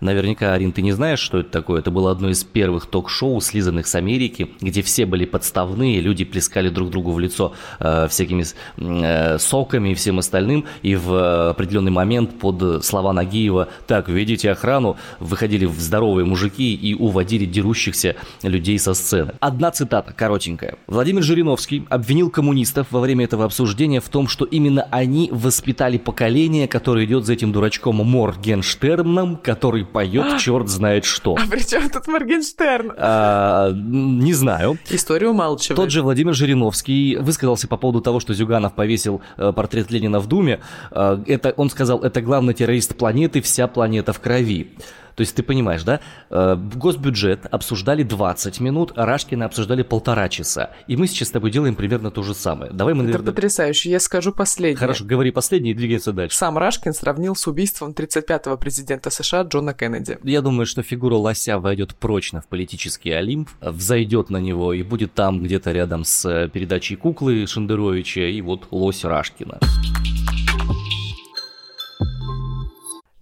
Наверняка, 0.00 0.52
Арин, 0.52 0.72
ты 0.72 0.82
не 0.82 0.92
знаешь, 0.92 1.18
что 1.18 1.38
это 1.38 1.50
такое. 1.50 1.80
Это 1.80 1.90
было 1.90 2.10
одно 2.10 2.28
из 2.28 2.44
первых 2.44 2.86
ток-шоу, 2.86 3.40
слизанных 3.40 3.86
с 3.86 3.94
Америки, 3.94 4.50
где 4.60 4.82
все 4.82 5.06
были 5.06 5.24
подставные, 5.24 6.00
люди 6.00 6.24
плескали 6.24 6.68
друг 6.68 6.90
другу 6.90 7.12
в 7.12 7.18
лицо 7.18 7.54
э, 7.80 8.08
всякими 8.08 8.44
э, 8.76 9.38
соками 9.38 9.90
и 9.90 9.94
всем 9.94 10.18
остальным. 10.18 10.64
И 10.82 10.96
в 10.96 11.50
определенный 11.50 11.90
момент 11.90 12.38
под 12.38 12.84
слова 12.84 13.12
Нагиева 13.12 13.68
«Так, 13.86 14.08
ведите 14.08 14.50
охрану», 14.50 14.96
выходили 15.20 15.64
в 15.64 15.78
здоровые 15.78 16.24
мужики 16.24 16.74
и 16.74 16.94
уводили 16.94 17.44
дерущихся 17.44 18.16
людей 18.42 18.78
со 18.78 18.94
сцены. 18.94 19.34
Одна 19.40 19.70
цитата, 19.70 20.12
коротенькая. 20.12 20.76
Владимир 20.86 21.22
Жириновский 21.22 21.86
обвинил 21.88 22.30
коммунистов 22.30 22.88
во 22.90 23.00
время 23.00 23.24
этого 23.24 23.44
обсуждения 23.44 24.00
в 24.00 24.08
том, 24.08 24.28
что 24.28 24.44
именно 24.44 24.86
они 24.90 25.28
воспитали 25.32 25.98
поколение, 25.98 26.68
которое 26.68 27.04
идет 27.04 27.24
за 27.24 27.34
этим 27.34 27.52
дурачком 27.52 27.96
Моргенштерном, 27.96 29.36
который 29.36 29.83
поет 29.84 30.38
черт 30.38 30.68
знает 30.68 31.04
что. 31.04 31.36
А 31.38 31.46
при 31.46 31.60
чем 31.60 31.88
тут 31.90 32.06
Моргенштерн? 32.06 32.92
А, 32.96 33.70
не 33.72 34.32
знаю. 34.32 34.78
Историю 34.90 35.30
умалчивает. 35.30 35.76
Тот 35.76 35.90
же 35.90 36.02
Владимир 36.02 36.34
Жириновский 36.34 37.16
высказался 37.16 37.68
по 37.68 37.76
поводу 37.76 38.00
того, 38.00 38.20
что 38.20 38.34
Зюганов 38.34 38.74
повесил 38.74 39.20
э, 39.36 39.52
портрет 39.52 39.90
Ленина 39.90 40.20
в 40.20 40.26
Думе. 40.26 40.60
Э, 40.90 41.18
это, 41.26 41.52
он 41.56 41.70
сказал, 41.70 42.02
это 42.02 42.20
главный 42.20 42.54
террорист 42.54 42.96
планеты, 42.96 43.40
вся 43.40 43.66
планета 43.66 44.12
в 44.12 44.20
крови. 44.20 44.72
То 45.14 45.20
есть 45.20 45.34
ты 45.34 45.42
понимаешь, 45.42 45.82
да? 45.82 46.00
Э, 46.30 46.56
госбюджет 46.56 47.46
обсуждали 47.50 48.02
20 48.02 48.60
минут, 48.60 48.92
а 48.96 49.06
Рашкина 49.06 49.46
обсуждали 49.46 49.82
полтора 49.82 50.28
часа. 50.28 50.70
И 50.86 50.96
мы 50.96 51.06
сейчас 51.06 51.28
с 51.28 51.30
тобой 51.30 51.50
делаем 51.50 51.74
примерно 51.74 52.10
то 52.10 52.22
же 52.22 52.34
самое. 52.34 52.72
Давай 52.72 52.94
мы... 52.94 53.08
Это 53.08 53.20
потрясающе. 53.20 53.90
Я 53.90 54.00
скажу 54.00 54.32
последнее. 54.32 54.76
Хорошо, 54.76 55.04
говори 55.04 55.30
последнее 55.30 55.72
и 55.72 55.76
двигайся 55.76 56.12
дальше. 56.12 56.36
Сам 56.36 56.58
Рашкин 56.58 56.92
сравнил 56.94 57.36
с 57.36 57.46
убийством 57.46 57.92
35-го 57.92 58.56
президента 58.56 59.10
США 59.10 59.42
Джона 59.42 59.74
Кеннеди. 59.74 60.18
Я 60.22 60.40
думаю, 60.40 60.66
что 60.66 60.82
фигура 60.82 61.14
лося 61.14 61.58
войдет 61.58 61.94
прочно 61.94 62.40
в 62.40 62.46
политический 62.46 63.10
олимп, 63.10 63.48
взойдет 63.60 64.30
на 64.30 64.38
него 64.38 64.72
и 64.72 64.82
будет 64.82 65.14
там 65.14 65.42
где-то 65.42 65.72
рядом 65.72 66.04
с 66.04 66.48
передачей 66.52 66.96
куклы 66.96 67.46
Шендеровича 67.46 68.22
и 68.22 68.40
вот 68.40 68.68
лось 68.70 69.04
Рашкина. 69.04 69.60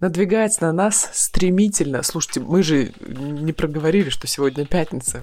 Надвигается 0.03 0.63
на 0.63 0.73
нас 0.73 1.09
стремительно. 1.13 2.03
Слушайте, 2.03 2.41
мы 2.41 2.61
же 2.61 2.91
не 2.99 3.53
проговорили, 3.53 4.09
что 4.09 4.27
сегодня 4.27 4.65
пятница. 4.65 5.21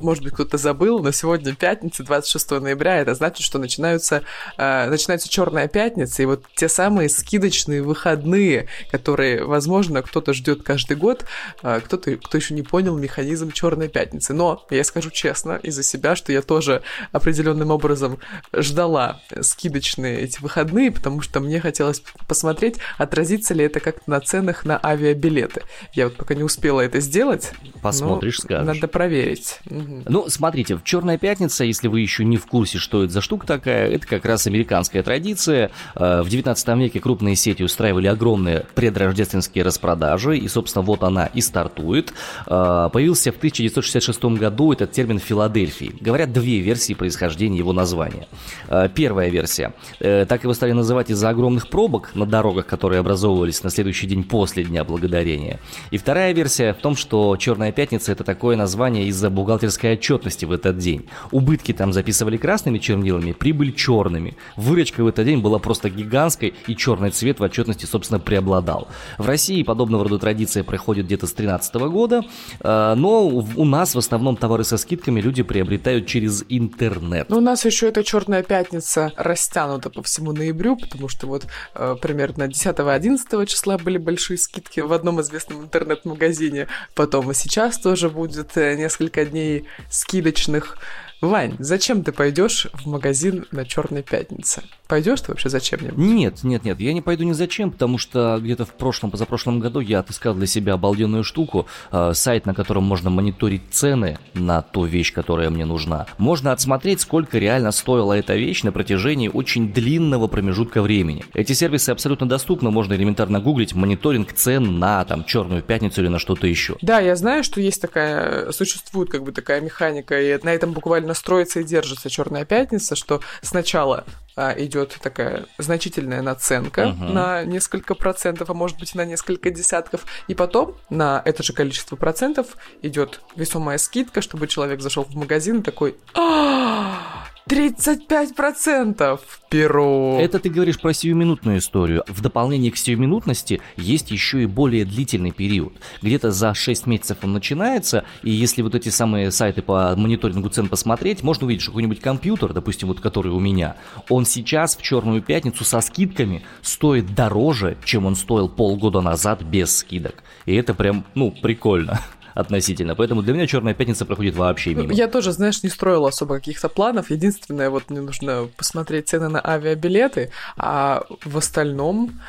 Может 0.00 0.24
быть, 0.24 0.34
кто-то 0.34 0.58
забыл, 0.58 0.98
но 0.98 1.12
сегодня 1.12 1.54
пятница, 1.54 2.02
26 2.02 2.50
ноября. 2.60 2.96
Это 2.96 3.14
значит, 3.14 3.46
что 3.46 3.60
начинаются, 3.60 4.24
э, 4.58 4.90
начинается 4.90 5.28
Черная 5.28 5.68
пятница, 5.68 6.24
и 6.24 6.26
вот 6.26 6.44
те 6.56 6.68
самые 6.68 7.08
скидочные 7.08 7.82
выходные, 7.82 8.66
которые, 8.90 9.44
возможно, 9.44 10.02
кто-то 10.02 10.32
ждет 10.32 10.64
каждый 10.64 10.96
год, 10.96 11.24
э, 11.62 11.80
кто-то, 11.84 12.16
кто 12.16 12.36
еще 12.36 12.54
не 12.54 12.62
понял 12.62 12.98
механизм 12.98 13.52
Черной 13.52 13.88
пятницы. 13.88 14.34
Но 14.34 14.66
я 14.70 14.82
скажу 14.82 15.10
честно 15.10 15.60
из-за 15.62 15.84
себя, 15.84 16.16
что 16.16 16.32
я 16.32 16.42
тоже 16.42 16.82
определенным 17.12 17.70
образом 17.70 18.18
ждала 18.52 19.20
скидочные 19.40 20.18
эти 20.22 20.40
выходные, 20.40 20.90
потому 20.90 21.20
что 21.20 21.38
мне 21.38 21.60
хотелось 21.60 22.02
посмотреть, 22.26 22.78
отразится 22.98 23.54
ли 23.54 23.64
это 23.64 23.78
как 23.78 23.99
на 24.06 24.20
ценах 24.20 24.64
на 24.64 24.80
авиабилеты. 24.82 25.62
Я 25.92 26.04
вот 26.08 26.16
пока 26.16 26.34
не 26.34 26.42
успела 26.42 26.80
это 26.80 27.00
сделать. 27.00 27.52
Посмотришь, 27.82 28.38
скажешь. 28.40 28.66
Надо 28.66 28.88
проверить. 28.88 29.58
Угу. 29.70 30.02
Ну, 30.08 30.28
смотрите, 30.28 30.76
в 30.76 30.84
Черная 30.84 31.18
пятница, 31.18 31.64
если 31.64 31.88
вы 31.88 32.00
еще 32.00 32.24
не 32.24 32.36
в 32.36 32.46
курсе, 32.46 32.78
что 32.78 33.04
это 33.04 33.12
за 33.12 33.20
штука 33.20 33.46
такая, 33.46 33.88
это 33.88 34.06
как 34.06 34.24
раз 34.24 34.46
американская 34.46 35.02
традиция. 35.02 35.70
Э, 35.94 36.22
в 36.22 36.28
19 36.28 36.68
веке 36.78 37.00
крупные 37.00 37.36
сети 37.36 37.62
устраивали 37.62 38.06
огромные 38.06 38.66
предрождественские 38.74 39.64
распродажи, 39.64 40.36
и, 40.36 40.48
собственно, 40.48 40.82
вот 40.82 41.02
она 41.02 41.26
и 41.26 41.40
стартует. 41.40 42.12
Э, 42.46 42.88
появился 42.92 43.32
в 43.32 43.36
1966 43.36 44.24
году 44.38 44.72
этот 44.72 44.92
термин 44.92 45.18
Филадельфии. 45.18 45.94
Говорят, 46.00 46.32
две 46.32 46.60
версии 46.60 46.94
происхождения 46.94 47.58
его 47.58 47.72
названия. 47.72 48.26
Э, 48.68 48.88
первая 48.92 49.30
версия. 49.30 49.72
Так 49.98 50.42
его 50.42 50.54
стали 50.54 50.72
называть 50.72 51.10
из-за 51.10 51.28
огромных 51.28 51.68
пробок 51.68 52.10
на 52.14 52.26
дорогах, 52.26 52.66
которые 52.66 53.00
образовывались 53.00 53.62
на 53.62 53.70
следующий 53.70 53.89
следующий 53.90 54.06
день 54.06 54.22
после 54.22 54.62
Дня 54.62 54.84
Благодарения. 54.84 55.58
И 55.90 55.98
вторая 55.98 56.32
версия 56.32 56.72
в 56.72 56.76
том, 56.76 56.94
что 56.94 57.36
Черная 57.36 57.72
Пятница 57.72 58.12
это 58.12 58.22
такое 58.22 58.56
название 58.56 59.06
из-за 59.06 59.30
бухгалтерской 59.30 59.94
отчетности 59.94 60.44
в 60.44 60.52
этот 60.52 60.78
день. 60.78 61.08
Убытки 61.32 61.72
там 61.72 61.92
записывали 61.92 62.36
красными 62.36 62.78
чернилами, 62.78 63.32
прибыль 63.32 63.74
черными. 63.74 64.36
Выручка 64.56 65.02
в 65.02 65.08
этот 65.08 65.26
день 65.26 65.40
была 65.40 65.58
просто 65.58 65.90
гигантской, 65.90 66.54
и 66.68 66.76
черный 66.76 67.10
цвет 67.10 67.40
в 67.40 67.42
отчетности, 67.42 67.84
собственно, 67.84 68.20
преобладал. 68.20 68.86
В 69.18 69.26
России 69.26 69.64
подобного 69.64 70.04
рода 70.04 70.18
традиция 70.18 70.62
проходит 70.62 71.06
где-то 71.06 71.26
с 71.26 71.32
2013 71.32 71.74
года, 71.90 72.22
э, 72.60 72.94
но 72.96 73.26
у 73.26 73.64
нас 73.64 73.96
в 73.96 73.98
основном 73.98 74.36
товары 74.36 74.62
со 74.62 74.76
скидками 74.76 75.20
люди 75.20 75.42
приобретают 75.42 76.06
через 76.06 76.44
интернет. 76.48 77.28
Но 77.28 77.38
у 77.38 77.40
нас 77.40 77.64
еще 77.64 77.88
эта 77.88 78.04
Черная 78.04 78.44
Пятница 78.44 79.12
растянута 79.16 79.90
по 79.90 80.02
всему 80.02 80.32
ноябрю, 80.32 80.76
потому 80.76 81.08
что 81.08 81.26
вот 81.26 81.46
э, 81.74 81.96
примерно 82.00 82.44
10-11 82.44 83.46
числа 83.46 83.79
были 83.80 83.98
большие 83.98 84.38
скидки 84.38 84.80
в 84.80 84.92
одном 84.92 85.20
известном 85.20 85.64
интернет-магазине. 85.64 86.68
Потом 86.94 87.30
и 87.30 87.34
сейчас 87.34 87.78
тоже 87.78 88.10
будет 88.10 88.56
э, 88.56 88.76
несколько 88.76 89.24
дней 89.24 89.64
скидочных 89.90 90.78
Вань, 91.20 91.54
зачем 91.58 92.02
ты 92.02 92.12
пойдешь 92.12 92.66
в 92.72 92.86
магазин 92.86 93.46
на 93.50 93.66
Черной 93.66 94.02
пятнице? 94.02 94.62
Пойдешь 94.88 95.20
ты 95.20 95.30
вообще 95.30 95.50
зачем-нибудь? 95.50 95.98
Нет, 95.98 96.42
нет, 96.42 96.64
нет, 96.64 96.80
я 96.80 96.92
не 96.94 97.02
пойду 97.02 97.24
ни 97.24 97.32
зачем, 97.32 97.70
потому 97.70 97.98
что 97.98 98.38
где-то 98.40 98.64
в 98.64 98.72
прошлом, 98.72 99.10
позапрошлом 99.10 99.60
году 99.60 99.80
я 99.80 100.00
отыскал 100.00 100.34
для 100.34 100.46
себя 100.46 100.74
обалденную 100.74 101.22
штуку, 101.22 101.66
э, 101.92 102.12
сайт, 102.14 102.46
на 102.46 102.54
котором 102.54 102.84
можно 102.84 103.10
мониторить 103.10 103.62
цены 103.70 104.18
на 104.32 104.62
ту 104.62 104.86
вещь, 104.86 105.12
которая 105.12 105.50
мне 105.50 105.66
нужна. 105.66 106.06
Можно 106.16 106.52
отсмотреть, 106.52 107.02
сколько 107.02 107.38
реально 107.38 107.70
стоила 107.70 108.14
эта 108.14 108.34
вещь 108.34 108.62
на 108.62 108.72
протяжении 108.72 109.28
очень 109.28 109.72
длинного 109.72 110.26
промежутка 110.26 110.80
времени. 110.80 111.24
Эти 111.34 111.52
сервисы 111.52 111.90
абсолютно 111.90 112.26
доступны, 112.26 112.70
можно 112.70 112.94
элементарно 112.94 113.40
гуглить 113.40 113.74
мониторинг 113.74 114.32
цен 114.32 114.78
на 114.78 115.04
там 115.04 115.24
Черную 115.24 115.62
пятницу 115.62 116.00
или 116.00 116.08
на 116.08 116.18
что-то 116.18 116.46
еще. 116.46 116.76
Да, 116.80 116.98
я 116.98 117.14
знаю, 117.14 117.44
что 117.44 117.60
есть 117.60 117.82
такая, 117.82 118.50
существует 118.52 119.10
как 119.10 119.22
бы 119.22 119.32
такая 119.32 119.60
механика, 119.60 120.20
и 120.20 120.36
на 120.42 120.48
этом 120.48 120.72
буквально 120.72 121.09
строится 121.14 121.60
и 121.60 121.64
держится 121.64 122.10
Черная 122.10 122.44
пятница, 122.44 122.96
что 122.96 123.20
сначала 123.42 124.04
а, 124.36 124.54
идет 124.56 124.96
такая 125.02 125.46
значительная 125.58 126.22
наценка 126.22 126.88
угу. 126.88 127.04
на 127.04 127.44
несколько 127.44 127.94
процентов, 127.94 128.50
а 128.50 128.54
может 128.54 128.78
быть 128.78 128.94
на 128.94 129.04
несколько 129.04 129.50
десятков, 129.50 130.06
и 130.28 130.34
потом 130.34 130.76
на 130.88 131.20
это 131.24 131.42
же 131.42 131.52
количество 131.52 131.96
процентов 131.96 132.56
идет 132.82 133.20
весомая 133.36 133.78
скидка, 133.78 134.22
чтобы 134.22 134.46
человек 134.46 134.80
зашел 134.80 135.04
в 135.04 135.14
магазин 135.14 135.60
и 135.60 135.62
такой. 135.62 135.96
А-а-а! 136.14 137.19
35% 137.48 139.20
перо. 139.48 140.18
Это 140.20 140.38
ты 140.38 140.48
говоришь 140.50 140.80
про 140.80 140.92
сиюминутную 140.92 141.58
историю. 141.58 142.04
В 142.06 142.20
дополнение 142.20 142.70
к 142.70 142.76
сиюминутности 142.76 143.60
есть 143.76 144.10
еще 144.10 144.42
и 144.42 144.46
более 144.46 144.84
длительный 144.84 145.32
период. 145.32 145.74
Где-то 146.02 146.30
за 146.30 146.54
6 146.54 146.86
месяцев 146.86 147.18
он 147.22 147.32
начинается, 147.32 148.04
и 148.22 148.30
если 148.30 148.62
вот 148.62 148.74
эти 148.74 148.88
самые 148.88 149.30
сайты 149.30 149.62
по 149.62 149.94
мониторингу 149.96 150.48
цен 150.48 150.68
посмотреть, 150.68 151.22
можно 151.22 151.46
увидеть, 151.46 151.62
что 151.62 151.72
какой-нибудь 151.72 152.00
компьютер, 152.00 152.52
допустим, 152.52 152.88
вот 152.88 153.00
который 153.00 153.32
у 153.32 153.40
меня, 153.40 153.76
он 154.08 154.24
сейчас 154.24 154.76
в 154.76 154.82
черную 154.82 155.22
пятницу 155.22 155.64
со 155.64 155.80
скидками 155.80 156.42
стоит 156.62 157.14
дороже, 157.14 157.76
чем 157.84 158.06
он 158.06 158.16
стоил 158.16 158.48
полгода 158.48 159.00
назад 159.00 159.42
без 159.42 159.78
скидок. 159.78 160.22
И 160.46 160.54
это 160.54 160.74
прям, 160.74 161.04
ну, 161.14 161.30
прикольно 161.30 162.00
относительно. 162.34 162.94
Поэтому 162.94 163.22
для 163.22 163.34
меня 163.34 163.46
Черная 163.46 163.74
пятница 163.74 164.04
проходит 164.04 164.36
вообще 164.36 164.74
мимо. 164.74 164.92
Я 164.92 165.08
тоже, 165.08 165.32
знаешь, 165.32 165.62
не 165.62 165.68
строила 165.68 166.08
особо 166.08 166.36
каких-то 166.36 166.68
планов. 166.68 167.10
Единственное, 167.10 167.70
вот 167.70 167.90
мне 167.90 168.00
нужно 168.00 168.48
посмотреть 168.56 169.08
цены 169.08 169.28
на 169.28 169.40
авиабилеты, 169.44 170.30
а 170.56 171.04
в 171.24 171.36
остальном 171.36 172.20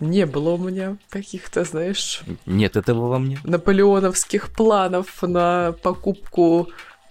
не 0.00 0.26
было 0.26 0.50
у 0.50 0.58
меня 0.58 0.96
каких-то, 1.10 1.64
знаешь... 1.64 2.22
Нет 2.46 2.76
этого 2.76 3.08
во 3.08 3.18
мне. 3.18 3.38
Наполеоновских 3.44 4.48
планов 4.48 5.22
на 5.22 5.72
покупку 5.82 6.68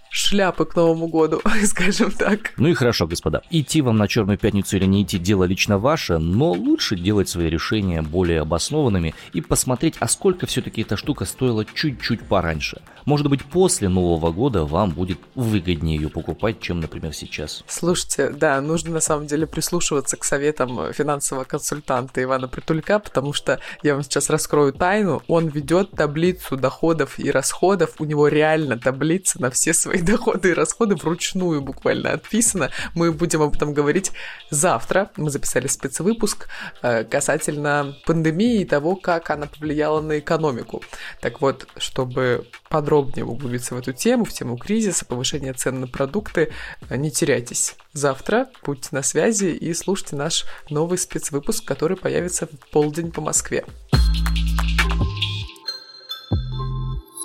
шляпы 0.10 0.66
к 0.66 0.75
Новому 0.75 1.08
году, 1.08 1.42
скажем 1.66 2.12
так. 2.12 2.54
Ну 2.58 2.68
и 2.68 2.74
хорошо, 2.74 3.08
господа. 3.08 3.42
Идти 3.50 3.82
вам 3.82 3.98
на 3.98 4.08
Черную 4.08 4.38
пятницу 4.38 4.78
или 4.78 4.86
не 4.86 5.04
идти, 5.04 5.20
дело 5.20 5.44
лично 5.44 5.78
ваше, 5.78 6.18
но 6.18 6.51
лучше 6.51 6.96
делать 6.96 7.30
свои 7.30 7.50
решения 7.50 8.01
более 8.01 8.42
обоснованными 8.42 9.13
и 9.34 9.42
посмотреть, 9.42 9.96
а 10.00 10.08
сколько 10.08 10.48
все-таки 10.48 10.82
эта 10.82 10.98
штука 10.98 11.25
стоила 11.25 11.66
чуть-чуть 11.66 12.28
пораньше. 12.28 12.82
Может 13.06 13.28
быть, 13.28 13.44
после 13.44 13.89
Нового 13.89 14.32
года 14.32 14.66
вам 14.66 14.92
будет 14.92 15.20
выгоднее 15.36 15.96
ее 15.98 16.10
покупать, 16.10 16.60
чем, 16.60 16.80
например, 16.80 17.13
сейчас. 17.13 17.63
Слушайте, 17.68 18.30
да, 18.30 18.60
нужно 18.62 18.92
на 18.92 19.00
самом 19.00 19.28
деле 19.28 19.48
прислушиваться 19.48 20.18
к 20.18 20.24
советам 20.24 20.94
финансового 20.94 21.44
консультанта 21.44 22.22
Ивана 22.22 22.48
Притулька, 22.48 23.00
потому 23.00 23.34
что 23.34 23.60
я 23.84 23.94
вам 23.94 24.04
сейчас 24.04 24.30
раскрою 24.30 24.74
тайну. 24.74 25.22
Он 25.28 25.48
ведет 25.48 25.92
таблицу 25.92 26.58
доходов 26.58 27.20
и 27.20 27.32
расходов. 27.32 27.96
У 28.00 28.06
него 28.06 28.28
реально 28.28 28.78
таблица 28.78 29.42
на 29.42 29.50
все 29.50 29.74
свои 29.74 29.99
доходы 30.06 30.50
и 30.50 30.53
расходы 30.53 30.96
вручную 30.96 31.62
буквально 31.62 32.12
отписано. 32.12 32.72
Мы 32.96 33.12
будем 33.12 33.41
об 33.41 33.56
этом 33.56 33.74
говорить 33.74 34.12
завтра. 34.50 35.12
Мы 35.17 35.30
записали 35.30 35.67
спецвыпуск 35.67 36.47
э, 36.82 37.04
касательно 37.04 37.95
пандемии 38.06 38.62
и 38.62 38.65
того, 38.65 38.95
как 38.95 39.30
она 39.30 39.47
повлияла 39.47 40.02
на 40.02 40.19
экономику. 40.19 40.84
Так 41.21 41.41
вот, 41.41 41.67
чтобы 41.78 42.47
подробнее 42.69 43.26
углубиться 43.26 43.76
в 43.76 43.80
эту 43.80 43.93
тему, 43.93 44.26
в 44.26 44.34
тему 44.34 44.58
кризиса, 44.58 45.06
повышения 45.06 45.54
цен 45.54 45.80
на 45.80 45.88
продукты, 45.88 46.52
э, 46.89 46.97
не 46.97 47.12
теряйтесь. 47.12 47.76
Завтра 47.93 48.50
будьте 48.63 48.89
на 48.91 49.02
связи 49.02 49.47
и 49.47 49.74
слушайте 49.74 50.15
наш 50.15 50.45
новый 50.69 50.97
спецвыпуск, 50.97 51.65
который 51.65 51.97
появится 51.97 52.47
в 52.47 52.71
полдень 52.71 53.12
по 53.12 53.21
Москве. 53.21 53.65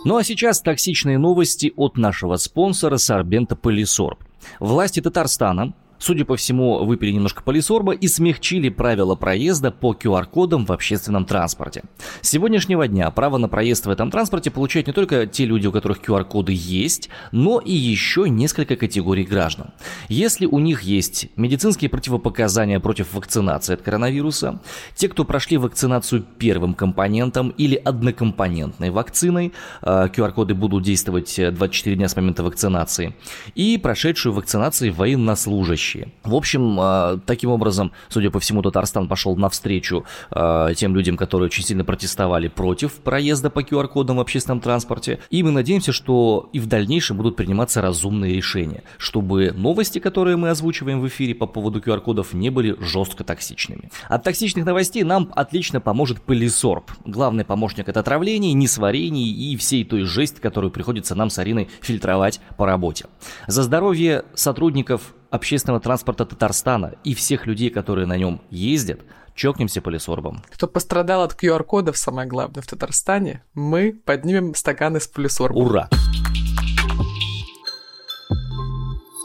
Ну 0.04 0.16
а 0.16 0.24
сейчас 0.24 0.60
токсичные 0.60 1.18
новости 1.18 1.72
от 1.76 1.96
нашего 1.96 2.36
спонсора 2.36 2.98
Сорбента 2.98 3.56
Полисорб. 3.56 4.18
Власти 4.60 5.00
Татарстана 5.00 5.72
Судя 6.04 6.26
по 6.26 6.36
всему, 6.36 6.84
выпили 6.84 7.12
немножко 7.12 7.42
полисорба 7.42 7.94
и 7.94 8.08
смягчили 8.08 8.68
правила 8.68 9.14
проезда 9.14 9.70
по 9.70 9.94
QR-кодам 9.94 10.66
в 10.66 10.70
общественном 10.70 11.24
транспорте. 11.24 11.82
С 12.20 12.28
сегодняшнего 12.28 12.86
дня 12.86 13.10
право 13.10 13.38
на 13.38 13.48
проезд 13.48 13.86
в 13.86 13.88
этом 13.88 14.10
транспорте 14.10 14.50
получают 14.50 14.86
не 14.86 14.92
только 14.92 15.26
те 15.26 15.46
люди, 15.46 15.66
у 15.66 15.72
которых 15.72 16.06
QR-коды 16.06 16.52
есть, 16.54 17.08
но 17.32 17.58
и 17.58 17.72
еще 17.72 18.28
несколько 18.28 18.76
категорий 18.76 19.24
граждан. 19.24 19.68
Если 20.10 20.44
у 20.44 20.58
них 20.58 20.82
есть 20.82 21.28
медицинские 21.36 21.88
противопоказания 21.88 22.80
против 22.80 23.14
вакцинации 23.14 23.72
от 23.72 23.80
коронавируса, 23.80 24.60
те, 24.94 25.08
кто 25.08 25.24
прошли 25.24 25.56
вакцинацию 25.56 26.22
первым 26.36 26.74
компонентом 26.74 27.48
или 27.56 27.76
однокомпонентной 27.76 28.90
вакциной, 28.90 29.54
QR-коды 29.80 30.52
э, 30.52 30.56
будут 30.56 30.82
действовать 30.82 31.34
24 31.34 31.96
дня 31.96 32.08
с 32.08 32.16
момента 32.16 32.42
вакцинации, 32.42 33.16
и 33.54 33.78
прошедшую 33.78 34.34
вакцинации 34.34 34.90
военнослужащие 34.90 35.93
будущее. 35.94 36.12
В 36.22 36.34
общем, 36.34 36.78
а, 36.80 37.18
таким 37.26 37.50
образом, 37.50 37.92
судя 38.08 38.30
по 38.30 38.40
всему, 38.40 38.62
Татарстан 38.62 39.08
пошел 39.08 39.36
навстречу 39.36 40.04
а, 40.30 40.74
тем 40.74 40.94
людям, 40.94 41.16
которые 41.16 41.46
очень 41.46 41.64
сильно 41.64 41.84
протестовали 41.84 42.48
против 42.48 42.94
проезда 42.94 43.50
по 43.50 43.60
QR-кодам 43.60 44.16
в 44.16 44.20
общественном 44.20 44.60
транспорте. 44.60 45.20
И 45.30 45.42
мы 45.42 45.50
надеемся, 45.50 45.92
что 45.92 46.48
и 46.52 46.60
в 46.60 46.66
дальнейшем 46.66 47.16
будут 47.16 47.36
приниматься 47.36 47.80
разумные 47.80 48.34
решения, 48.34 48.82
чтобы 48.98 49.52
новости, 49.52 49.98
которые 49.98 50.36
мы 50.36 50.50
озвучиваем 50.50 51.00
в 51.00 51.08
эфире 51.08 51.34
по 51.34 51.46
поводу 51.46 51.80
QR-кодов, 51.80 52.34
не 52.34 52.50
были 52.50 52.76
жестко 52.80 53.24
токсичными. 53.24 53.90
От 54.08 54.24
токсичных 54.24 54.64
новостей 54.64 55.02
нам 55.02 55.30
отлично 55.34 55.80
поможет 55.80 56.20
пылесорб. 56.22 56.90
Главный 57.04 57.44
помощник 57.44 57.88
от 57.88 57.96
отравлений, 57.96 58.52
несварений 58.52 59.30
и 59.30 59.56
всей 59.56 59.84
той 59.84 60.02
жести, 60.02 60.40
которую 60.40 60.70
приходится 60.70 61.14
нам 61.14 61.30
с 61.30 61.38
Ариной 61.38 61.68
фильтровать 61.80 62.40
по 62.56 62.66
работе. 62.66 63.06
За 63.46 63.62
здоровье 63.62 64.24
сотрудников 64.34 65.14
общественного 65.34 65.80
транспорта 65.80 66.24
Татарстана 66.24 66.94
и 67.02 67.12
всех 67.12 67.46
людей, 67.46 67.68
которые 67.68 68.06
на 68.06 68.16
нем 68.16 68.40
ездят, 68.50 69.00
чокнемся 69.34 69.82
полисорбом. 69.82 70.44
Кто 70.48 70.68
пострадал 70.68 71.22
от 71.22 71.32
QR-кодов, 71.34 71.96
самое 71.96 72.28
главное, 72.28 72.62
в 72.62 72.66
Татарстане, 72.68 73.42
мы 73.52 73.92
поднимем 73.92 74.54
стаканы 74.54 75.00
с 75.00 75.08
полисорбом. 75.08 75.66
Ура! 75.66 75.88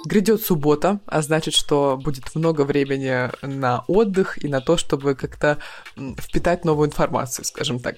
Грядет 0.06 0.42
суббота, 0.42 1.00
а 1.06 1.22
значит, 1.22 1.54
что 1.54 2.00
будет 2.04 2.34
много 2.34 2.64
времени 2.64 3.30
на 3.46 3.84
отдых 3.88 4.44
и 4.44 4.48
на 4.48 4.62
то, 4.62 4.78
чтобы 4.78 5.14
как-то 5.14 5.60
впитать 6.18 6.66
новую 6.66 6.88
информацию, 6.88 7.46
скажем 7.46 7.80
так. 7.80 7.98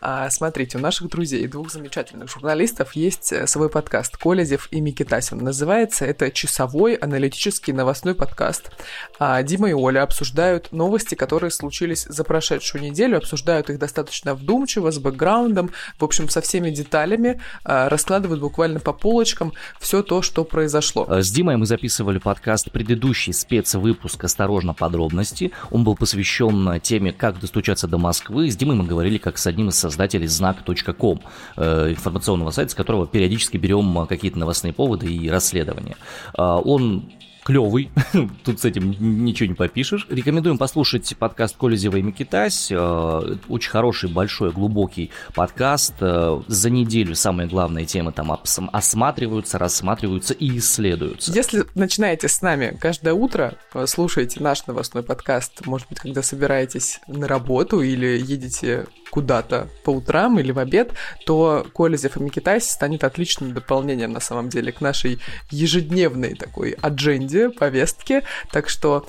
А, 0.00 0.30
смотрите, 0.30 0.78
у 0.78 0.80
наших 0.80 1.08
друзей, 1.08 1.46
двух 1.48 1.72
замечательных 1.72 2.30
журналистов, 2.30 2.92
есть 2.92 3.32
э, 3.32 3.46
свой 3.48 3.68
подкаст 3.68 4.16
«Колезев 4.16 4.68
и 4.70 4.80
Микитасин». 4.80 5.38
Называется 5.38 6.04
это 6.04 6.30
«Часовой 6.30 6.94
аналитический 6.94 7.72
новостной 7.72 8.14
подкаст». 8.14 8.70
А, 9.18 9.42
Дима 9.42 9.70
и 9.70 9.72
Оля 9.72 10.02
обсуждают 10.02 10.70
новости, 10.70 11.16
которые 11.16 11.50
случились 11.50 12.04
за 12.04 12.22
прошедшую 12.22 12.82
неделю, 12.82 13.18
обсуждают 13.18 13.70
их 13.70 13.78
достаточно 13.78 14.34
вдумчиво, 14.34 14.92
с 14.92 14.98
бэкграундом, 14.98 15.72
в 15.98 16.04
общем, 16.04 16.28
со 16.28 16.40
всеми 16.42 16.70
деталями, 16.70 17.40
а, 17.64 17.88
раскладывают 17.88 18.40
буквально 18.40 18.78
по 18.78 18.92
полочкам 18.92 19.52
все 19.80 20.02
то, 20.02 20.22
что 20.22 20.44
произошло. 20.44 21.06
Э, 21.08 21.22
с 21.22 21.30
Димой 21.30 21.56
мы 21.56 21.66
записывали 21.66 22.18
подкаст 22.18 22.70
предыдущий 22.70 23.32
спецвыпуск 23.32 24.22
«Осторожно, 24.22 24.74
подробности». 24.74 25.50
Он 25.72 25.82
был 25.82 25.96
посвящен 25.96 26.80
теме, 26.80 27.12
как 27.12 27.40
достучаться 27.40 27.88
до 27.88 27.98
Москвы. 27.98 28.48
С 28.48 28.56
Димой 28.56 28.76
мы 28.76 28.84
говорили 28.84 29.18
как 29.18 29.38
с 29.38 29.46
одним 29.46 29.70
из 29.70 29.87
создателей 29.88 30.26
знак.ком, 30.26 31.20
э, 31.56 31.90
информационного 31.90 32.50
сайта, 32.50 32.72
с 32.72 32.74
которого 32.74 33.06
периодически 33.06 33.56
берем 33.56 34.06
какие-то 34.06 34.38
новостные 34.38 34.72
поводы 34.72 35.12
и 35.12 35.28
расследования. 35.28 35.96
А, 36.34 36.58
он 36.58 37.10
клевый, 37.48 37.90
тут 38.44 38.60
с 38.60 38.66
этим 38.66 38.90
ничего 39.24 39.48
не 39.48 39.54
попишешь. 39.54 40.06
Рекомендуем 40.10 40.58
послушать 40.58 41.16
подкаст 41.18 41.56
Колезева 41.56 41.96
и 41.96 42.02
Микитась. 42.02 42.68
Э, 42.70 43.36
очень 43.48 43.70
хороший, 43.70 44.10
большой, 44.10 44.52
глубокий 44.52 45.10
подкаст. 45.34 45.94
Э, 46.00 46.42
за 46.46 46.68
неделю 46.68 47.14
самые 47.14 47.48
главные 47.48 47.86
темы 47.86 48.12
там 48.12 48.38
осматриваются, 48.72 49.56
рассматриваются 49.56 50.34
и 50.34 50.58
исследуются. 50.58 51.32
Если 51.32 51.64
начинаете 51.74 52.28
с 52.28 52.42
нами 52.42 52.76
каждое 52.78 53.14
утро, 53.14 53.54
слушаете 53.86 54.42
наш 54.42 54.66
новостной 54.66 55.02
подкаст, 55.02 55.64
может 55.64 55.88
быть, 55.88 56.00
когда 56.00 56.22
собираетесь 56.22 57.00
на 57.08 57.26
работу 57.26 57.80
или 57.80 58.18
едете 58.18 58.88
куда-то 59.18 59.66
по 59.82 59.90
утрам 59.90 60.38
или 60.38 60.52
в 60.52 60.60
обед, 60.60 60.92
то 61.26 61.66
Колезев 61.74 62.16
и 62.16 62.20
Микитайс 62.20 62.70
станет 62.70 63.02
отличным 63.02 63.52
дополнением 63.52 64.12
на 64.12 64.20
самом 64.20 64.48
деле 64.48 64.70
к 64.70 64.80
нашей 64.80 65.18
ежедневной 65.50 66.36
такой 66.36 66.76
адженде, 66.80 67.50
повестке. 67.50 68.22
Так 68.52 68.68
что 68.68 69.06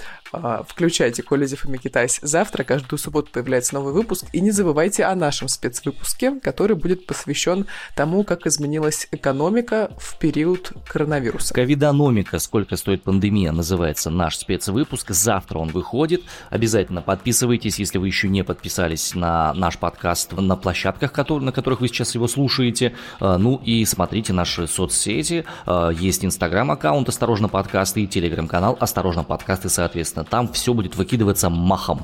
включайте 0.67 1.23
Колезев 1.23 1.65
и 1.65 1.69
Микитайс. 1.69 2.19
Завтра, 2.21 2.63
каждую 2.63 2.99
субботу 2.99 3.31
появляется 3.31 3.75
новый 3.75 3.93
выпуск. 3.93 4.25
И 4.33 4.41
не 4.41 4.51
забывайте 4.51 5.03
о 5.05 5.15
нашем 5.15 5.47
спецвыпуске, 5.47 6.39
который 6.39 6.75
будет 6.75 7.05
посвящен 7.05 7.65
тому, 7.95 8.23
как 8.23 8.45
изменилась 8.45 9.07
экономика 9.11 9.91
в 9.97 10.17
период 10.17 10.71
коронавируса. 10.87 11.53
Ковидономика, 11.53 12.39
сколько 12.39 12.75
стоит 12.75 13.03
пандемия, 13.03 13.51
называется 13.51 14.09
наш 14.09 14.37
спецвыпуск. 14.37 15.11
Завтра 15.11 15.59
он 15.59 15.69
выходит. 15.69 16.21
Обязательно 16.49 17.01
подписывайтесь, 17.01 17.79
если 17.79 17.97
вы 17.97 18.07
еще 18.07 18.29
не 18.29 18.43
подписались 18.43 19.15
на 19.15 19.53
наш 19.53 19.77
подкаст 19.77 20.33
на 20.33 20.55
площадках, 20.55 21.11
на 21.29 21.51
которых 21.51 21.81
вы 21.81 21.87
сейчас 21.87 22.15
его 22.15 22.27
слушаете. 22.27 22.95
А, 23.19 23.37
ну 23.37 23.61
и 23.63 23.85
смотрите 23.85 24.33
наши 24.33 24.67
соцсети. 24.67 25.45
А, 25.65 25.89
есть 25.89 26.23
инстаграм-аккаунт 26.23 27.09
«Осторожно 27.09 27.49
подкасты» 27.49 28.03
и 28.03 28.07
телеграм-канал 28.07 28.77
«Осторожно 28.79 29.23
подкасты», 29.23 29.69
соответственно, 29.69 30.18
там 30.23 30.51
все 30.51 30.73
будет 30.73 30.95
выкидываться 30.95 31.49
махом. 31.49 32.01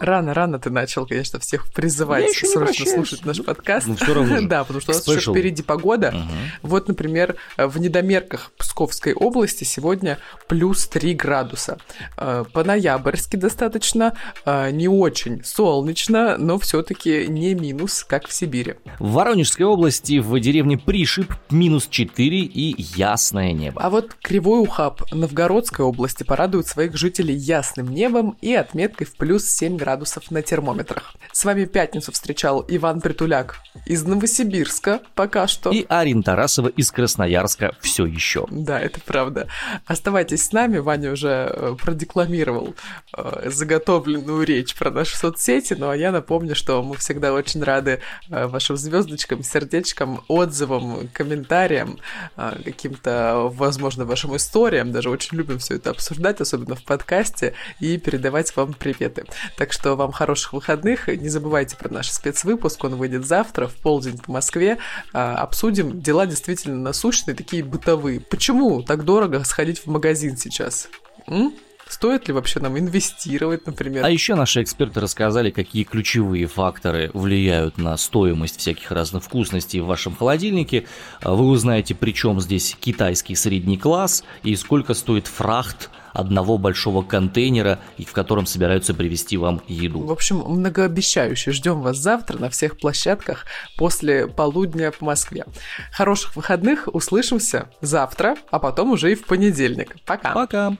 Рано-рано 0.00 0.58
ты 0.58 0.70
начал, 0.70 1.06
конечно, 1.06 1.38
всех 1.40 1.72
призывать 1.72 2.30
срочно 2.30 2.86
слушать 2.86 3.24
наш 3.24 3.42
подкаст. 3.42 3.86
Ну, 3.86 3.96
все 3.96 4.14
равно. 4.14 4.40
да, 4.42 4.62
потому 4.62 4.80
что 4.80 4.92
у 4.92 4.94
нас 4.94 5.06
еще 5.06 5.32
впереди 5.32 5.62
погода. 5.62 6.08
Угу. 6.08 6.68
Вот, 6.68 6.88
например, 6.88 7.36
в 7.56 7.78
недомерках 7.78 8.52
Псковской 8.58 9.12
области 9.12 9.64
сегодня 9.64 10.18
плюс 10.46 10.86
3 10.86 11.14
градуса. 11.14 11.78
Э, 12.16 12.44
по-ноябрьски 12.52 13.36
достаточно, 13.36 14.14
э, 14.44 14.70
не 14.70 14.88
очень 14.88 15.42
солнечно, 15.44 16.36
но 16.38 16.58
все-таки 16.58 17.26
не 17.26 17.54
минус, 17.54 18.04
как 18.04 18.28
в 18.28 18.32
Сибири. 18.32 18.74
В 18.98 19.12
Воронежской 19.12 19.66
области 19.66 20.18
в 20.18 20.38
деревне 20.38 20.78
Пришип 20.78 21.34
минус 21.50 21.88
4 21.88 22.38
и 22.40 22.82
ясное 22.96 23.52
небо. 23.52 23.80
А 23.82 23.90
вот 23.90 24.14
Кривой 24.22 24.60
Ухаб 24.60 25.02
Новгородской 25.12 25.84
области 25.84 26.22
порадует 26.22 26.66
своих 26.66 26.96
жителей 26.96 27.34
ясным 27.34 27.88
небом 27.88 28.36
и 28.40 28.54
отметкой 28.54 29.06
в 29.06 29.16
плюс 29.16 29.44
7 29.44 29.76
градусов 29.76 29.87
градусов 29.88 30.30
на 30.30 30.42
термометрах. 30.42 31.14
С 31.32 31.46
вами 31.46 31.64
пятницу 31.64 32.12
встречал 32.12 32.62
Иван 32.68 33.00
Притуляк 33.00 33.56
из 33.86 34.04
Новосибирска 34.04 35.00
пока 35.14 35.46
что. 35.46 35.70
И 35.70 35.86
Арин 35.88 36.22
Тарасова 36.22 36.68
из 36.68 36.90
Красноярска 36.92 37.74
все 37.80 38.04
еще. 38.04 38.46
Да, 38.50 38.78
это 38.78 39.00
правда. 39.00 39.48
Оставайтесь 39.86 40.44
с 40.44 40.52
нами. 40.52 40.76
Ваня 40.76 41.12
уже 41.12 41.50
э, 41.50 41.76
продекламировал 41.82 42.74
э, 43.16 43.48
заготовленную 43.50 44.44
речь 44.44 44.74
про 44.74 44.90
наши 44.90 45.16
соцсети, 45.16 45.72
ну 45.72 45.88
а 45.88 45.96
я 45.96 46.12
напомню, 46.12 46.54
что 46.54 46.82
мы 46.82 46.96
всегда 46.96 47.32
очень 47.32 47.62
рады 47.62 48.00
э, 48.28 48.46
вашим 48.46 48.76
звездочкам, 48.76 49.42
сердечкам, 49.42 50.22
отзывам, 50.28 51.08
комментариям, 51.14 51.98
каким-то, 52.36 53.48
возможно, 53.54 54.04
вашим 54.04 54.36
историям. 54.36 54.92
Даже 54.92 55.08
очень 55.08 55.38
любим 55.38 55.58
все 55.58 55.76
это 55.76 55.90
обсуждать, 55.90 56.42
особенно 56.42 56.74
в 56.74 56.84
подкасте, 56.84 57.54
и 57.80 57.96
передавать 57.96 58.54
вам 58.54 58.74
приветы. 58.74 59.24
Так 59.56 59.72
что 59.72 59.77
вам 59.84 60.12
хороших 60.12 60.52
выходных. 60.52 61.08
Не 61.08 61.28
забывайте 61.28 61.76
про 61.76 61.88
наш 61.88 62.10
спецвыпуск. 62.10 62.84
Он 62.84 62.96
выйдет 62.96 63.26
завтра 63.26 63.66
в 63.66 63.74
полдень 63.74 64.18
по 64.18 64.32
Москве. 64.32 64.78
А, 65.12 65.36
обсудим 65.36 66.00
дела 66.00 66.26
действительно 66.26 66.76
насущные, 66.76 67.34
такие 67.34 67.62
бытовые. 67.62 68.20
Почему 68.20 68.82
так 68.82 69.04
дорого 69.04 69.42
сходить 69.44 69.80
в 69.80 69.86
магазин 69.86 70.36
сейчас? 70.36 70.88
М? 71.26 71.52
Стоит 71.88 72.28
ли 72.28 72.34
вообще 72.34 72.60
нам 72.60 72.78
инвестировать, 72.78 73.66
например? 73.66 74.04
А 74.04 74.10
еще 74.10 74.34
наши 74.34 74.62
эксперты 74.62 75.00
рассказали, 75.00 75.50
какие 75.50 75.84
ключевые 75.84 76.46
факторы 76.46 77.10
влияют 77.14 77.78
на 77.78 77.96
стоимость 77.96 78.60
всяких 78.60 78.90
разных 78.92 79.24
вкусностей 79.24 79.80
в 79.80 79.86
вашем 79.86 80.14
холодильнике. 80.14 80.86
А 81.22 81.32
вы 81.32 81.46
узнаете, 81.46 81.94
при 81.94 82.12
чем 82.12 82.40
здесь 82.40 82.76
китайский 82.78 83.34
средний 83.34 83.78
класс 83.78 84.22
и 84.42 84.54
сколько 84.54 84.92
стоит 84.92 85.26
фрахт 85.26 85.88
одного 86.12 86.58
большого 86.58 87.02
контейнера, 87.02 87.78
в 87.98 88.12
котором 88.12 88.46
собираются 88.46 88.94
привезти 88.94 89.36
вам 89.36 89.62
еду. 89.68 90.00
В 90.00 90.12
общем, 90.12 90.38
многообещающе. 90.38 91.52
Ждем 91.52 91.80
вас 91.80 91.96
завтра 91.98 92.38
на 92.38 92.50
всех 92.50 92.78
площадках 92.78 93.46
после 93.76 94.26
полудня 94.26 94.90
по 94.90 95.04
Москве. 95.04 95.44
Хороших 95.92 96.36
выходных, 96.36 96.88
услышимся 96.92 97.68
завтра, 97.80 98.36
а 98.50 98.58
потом 98.58 98.90
уже 98.92 99.12
и 99.12 99.14
в 99.14 99.24
понедельник. 99.24 99.96
Пока. 100.04 100.32
Пока. 100.32 100.76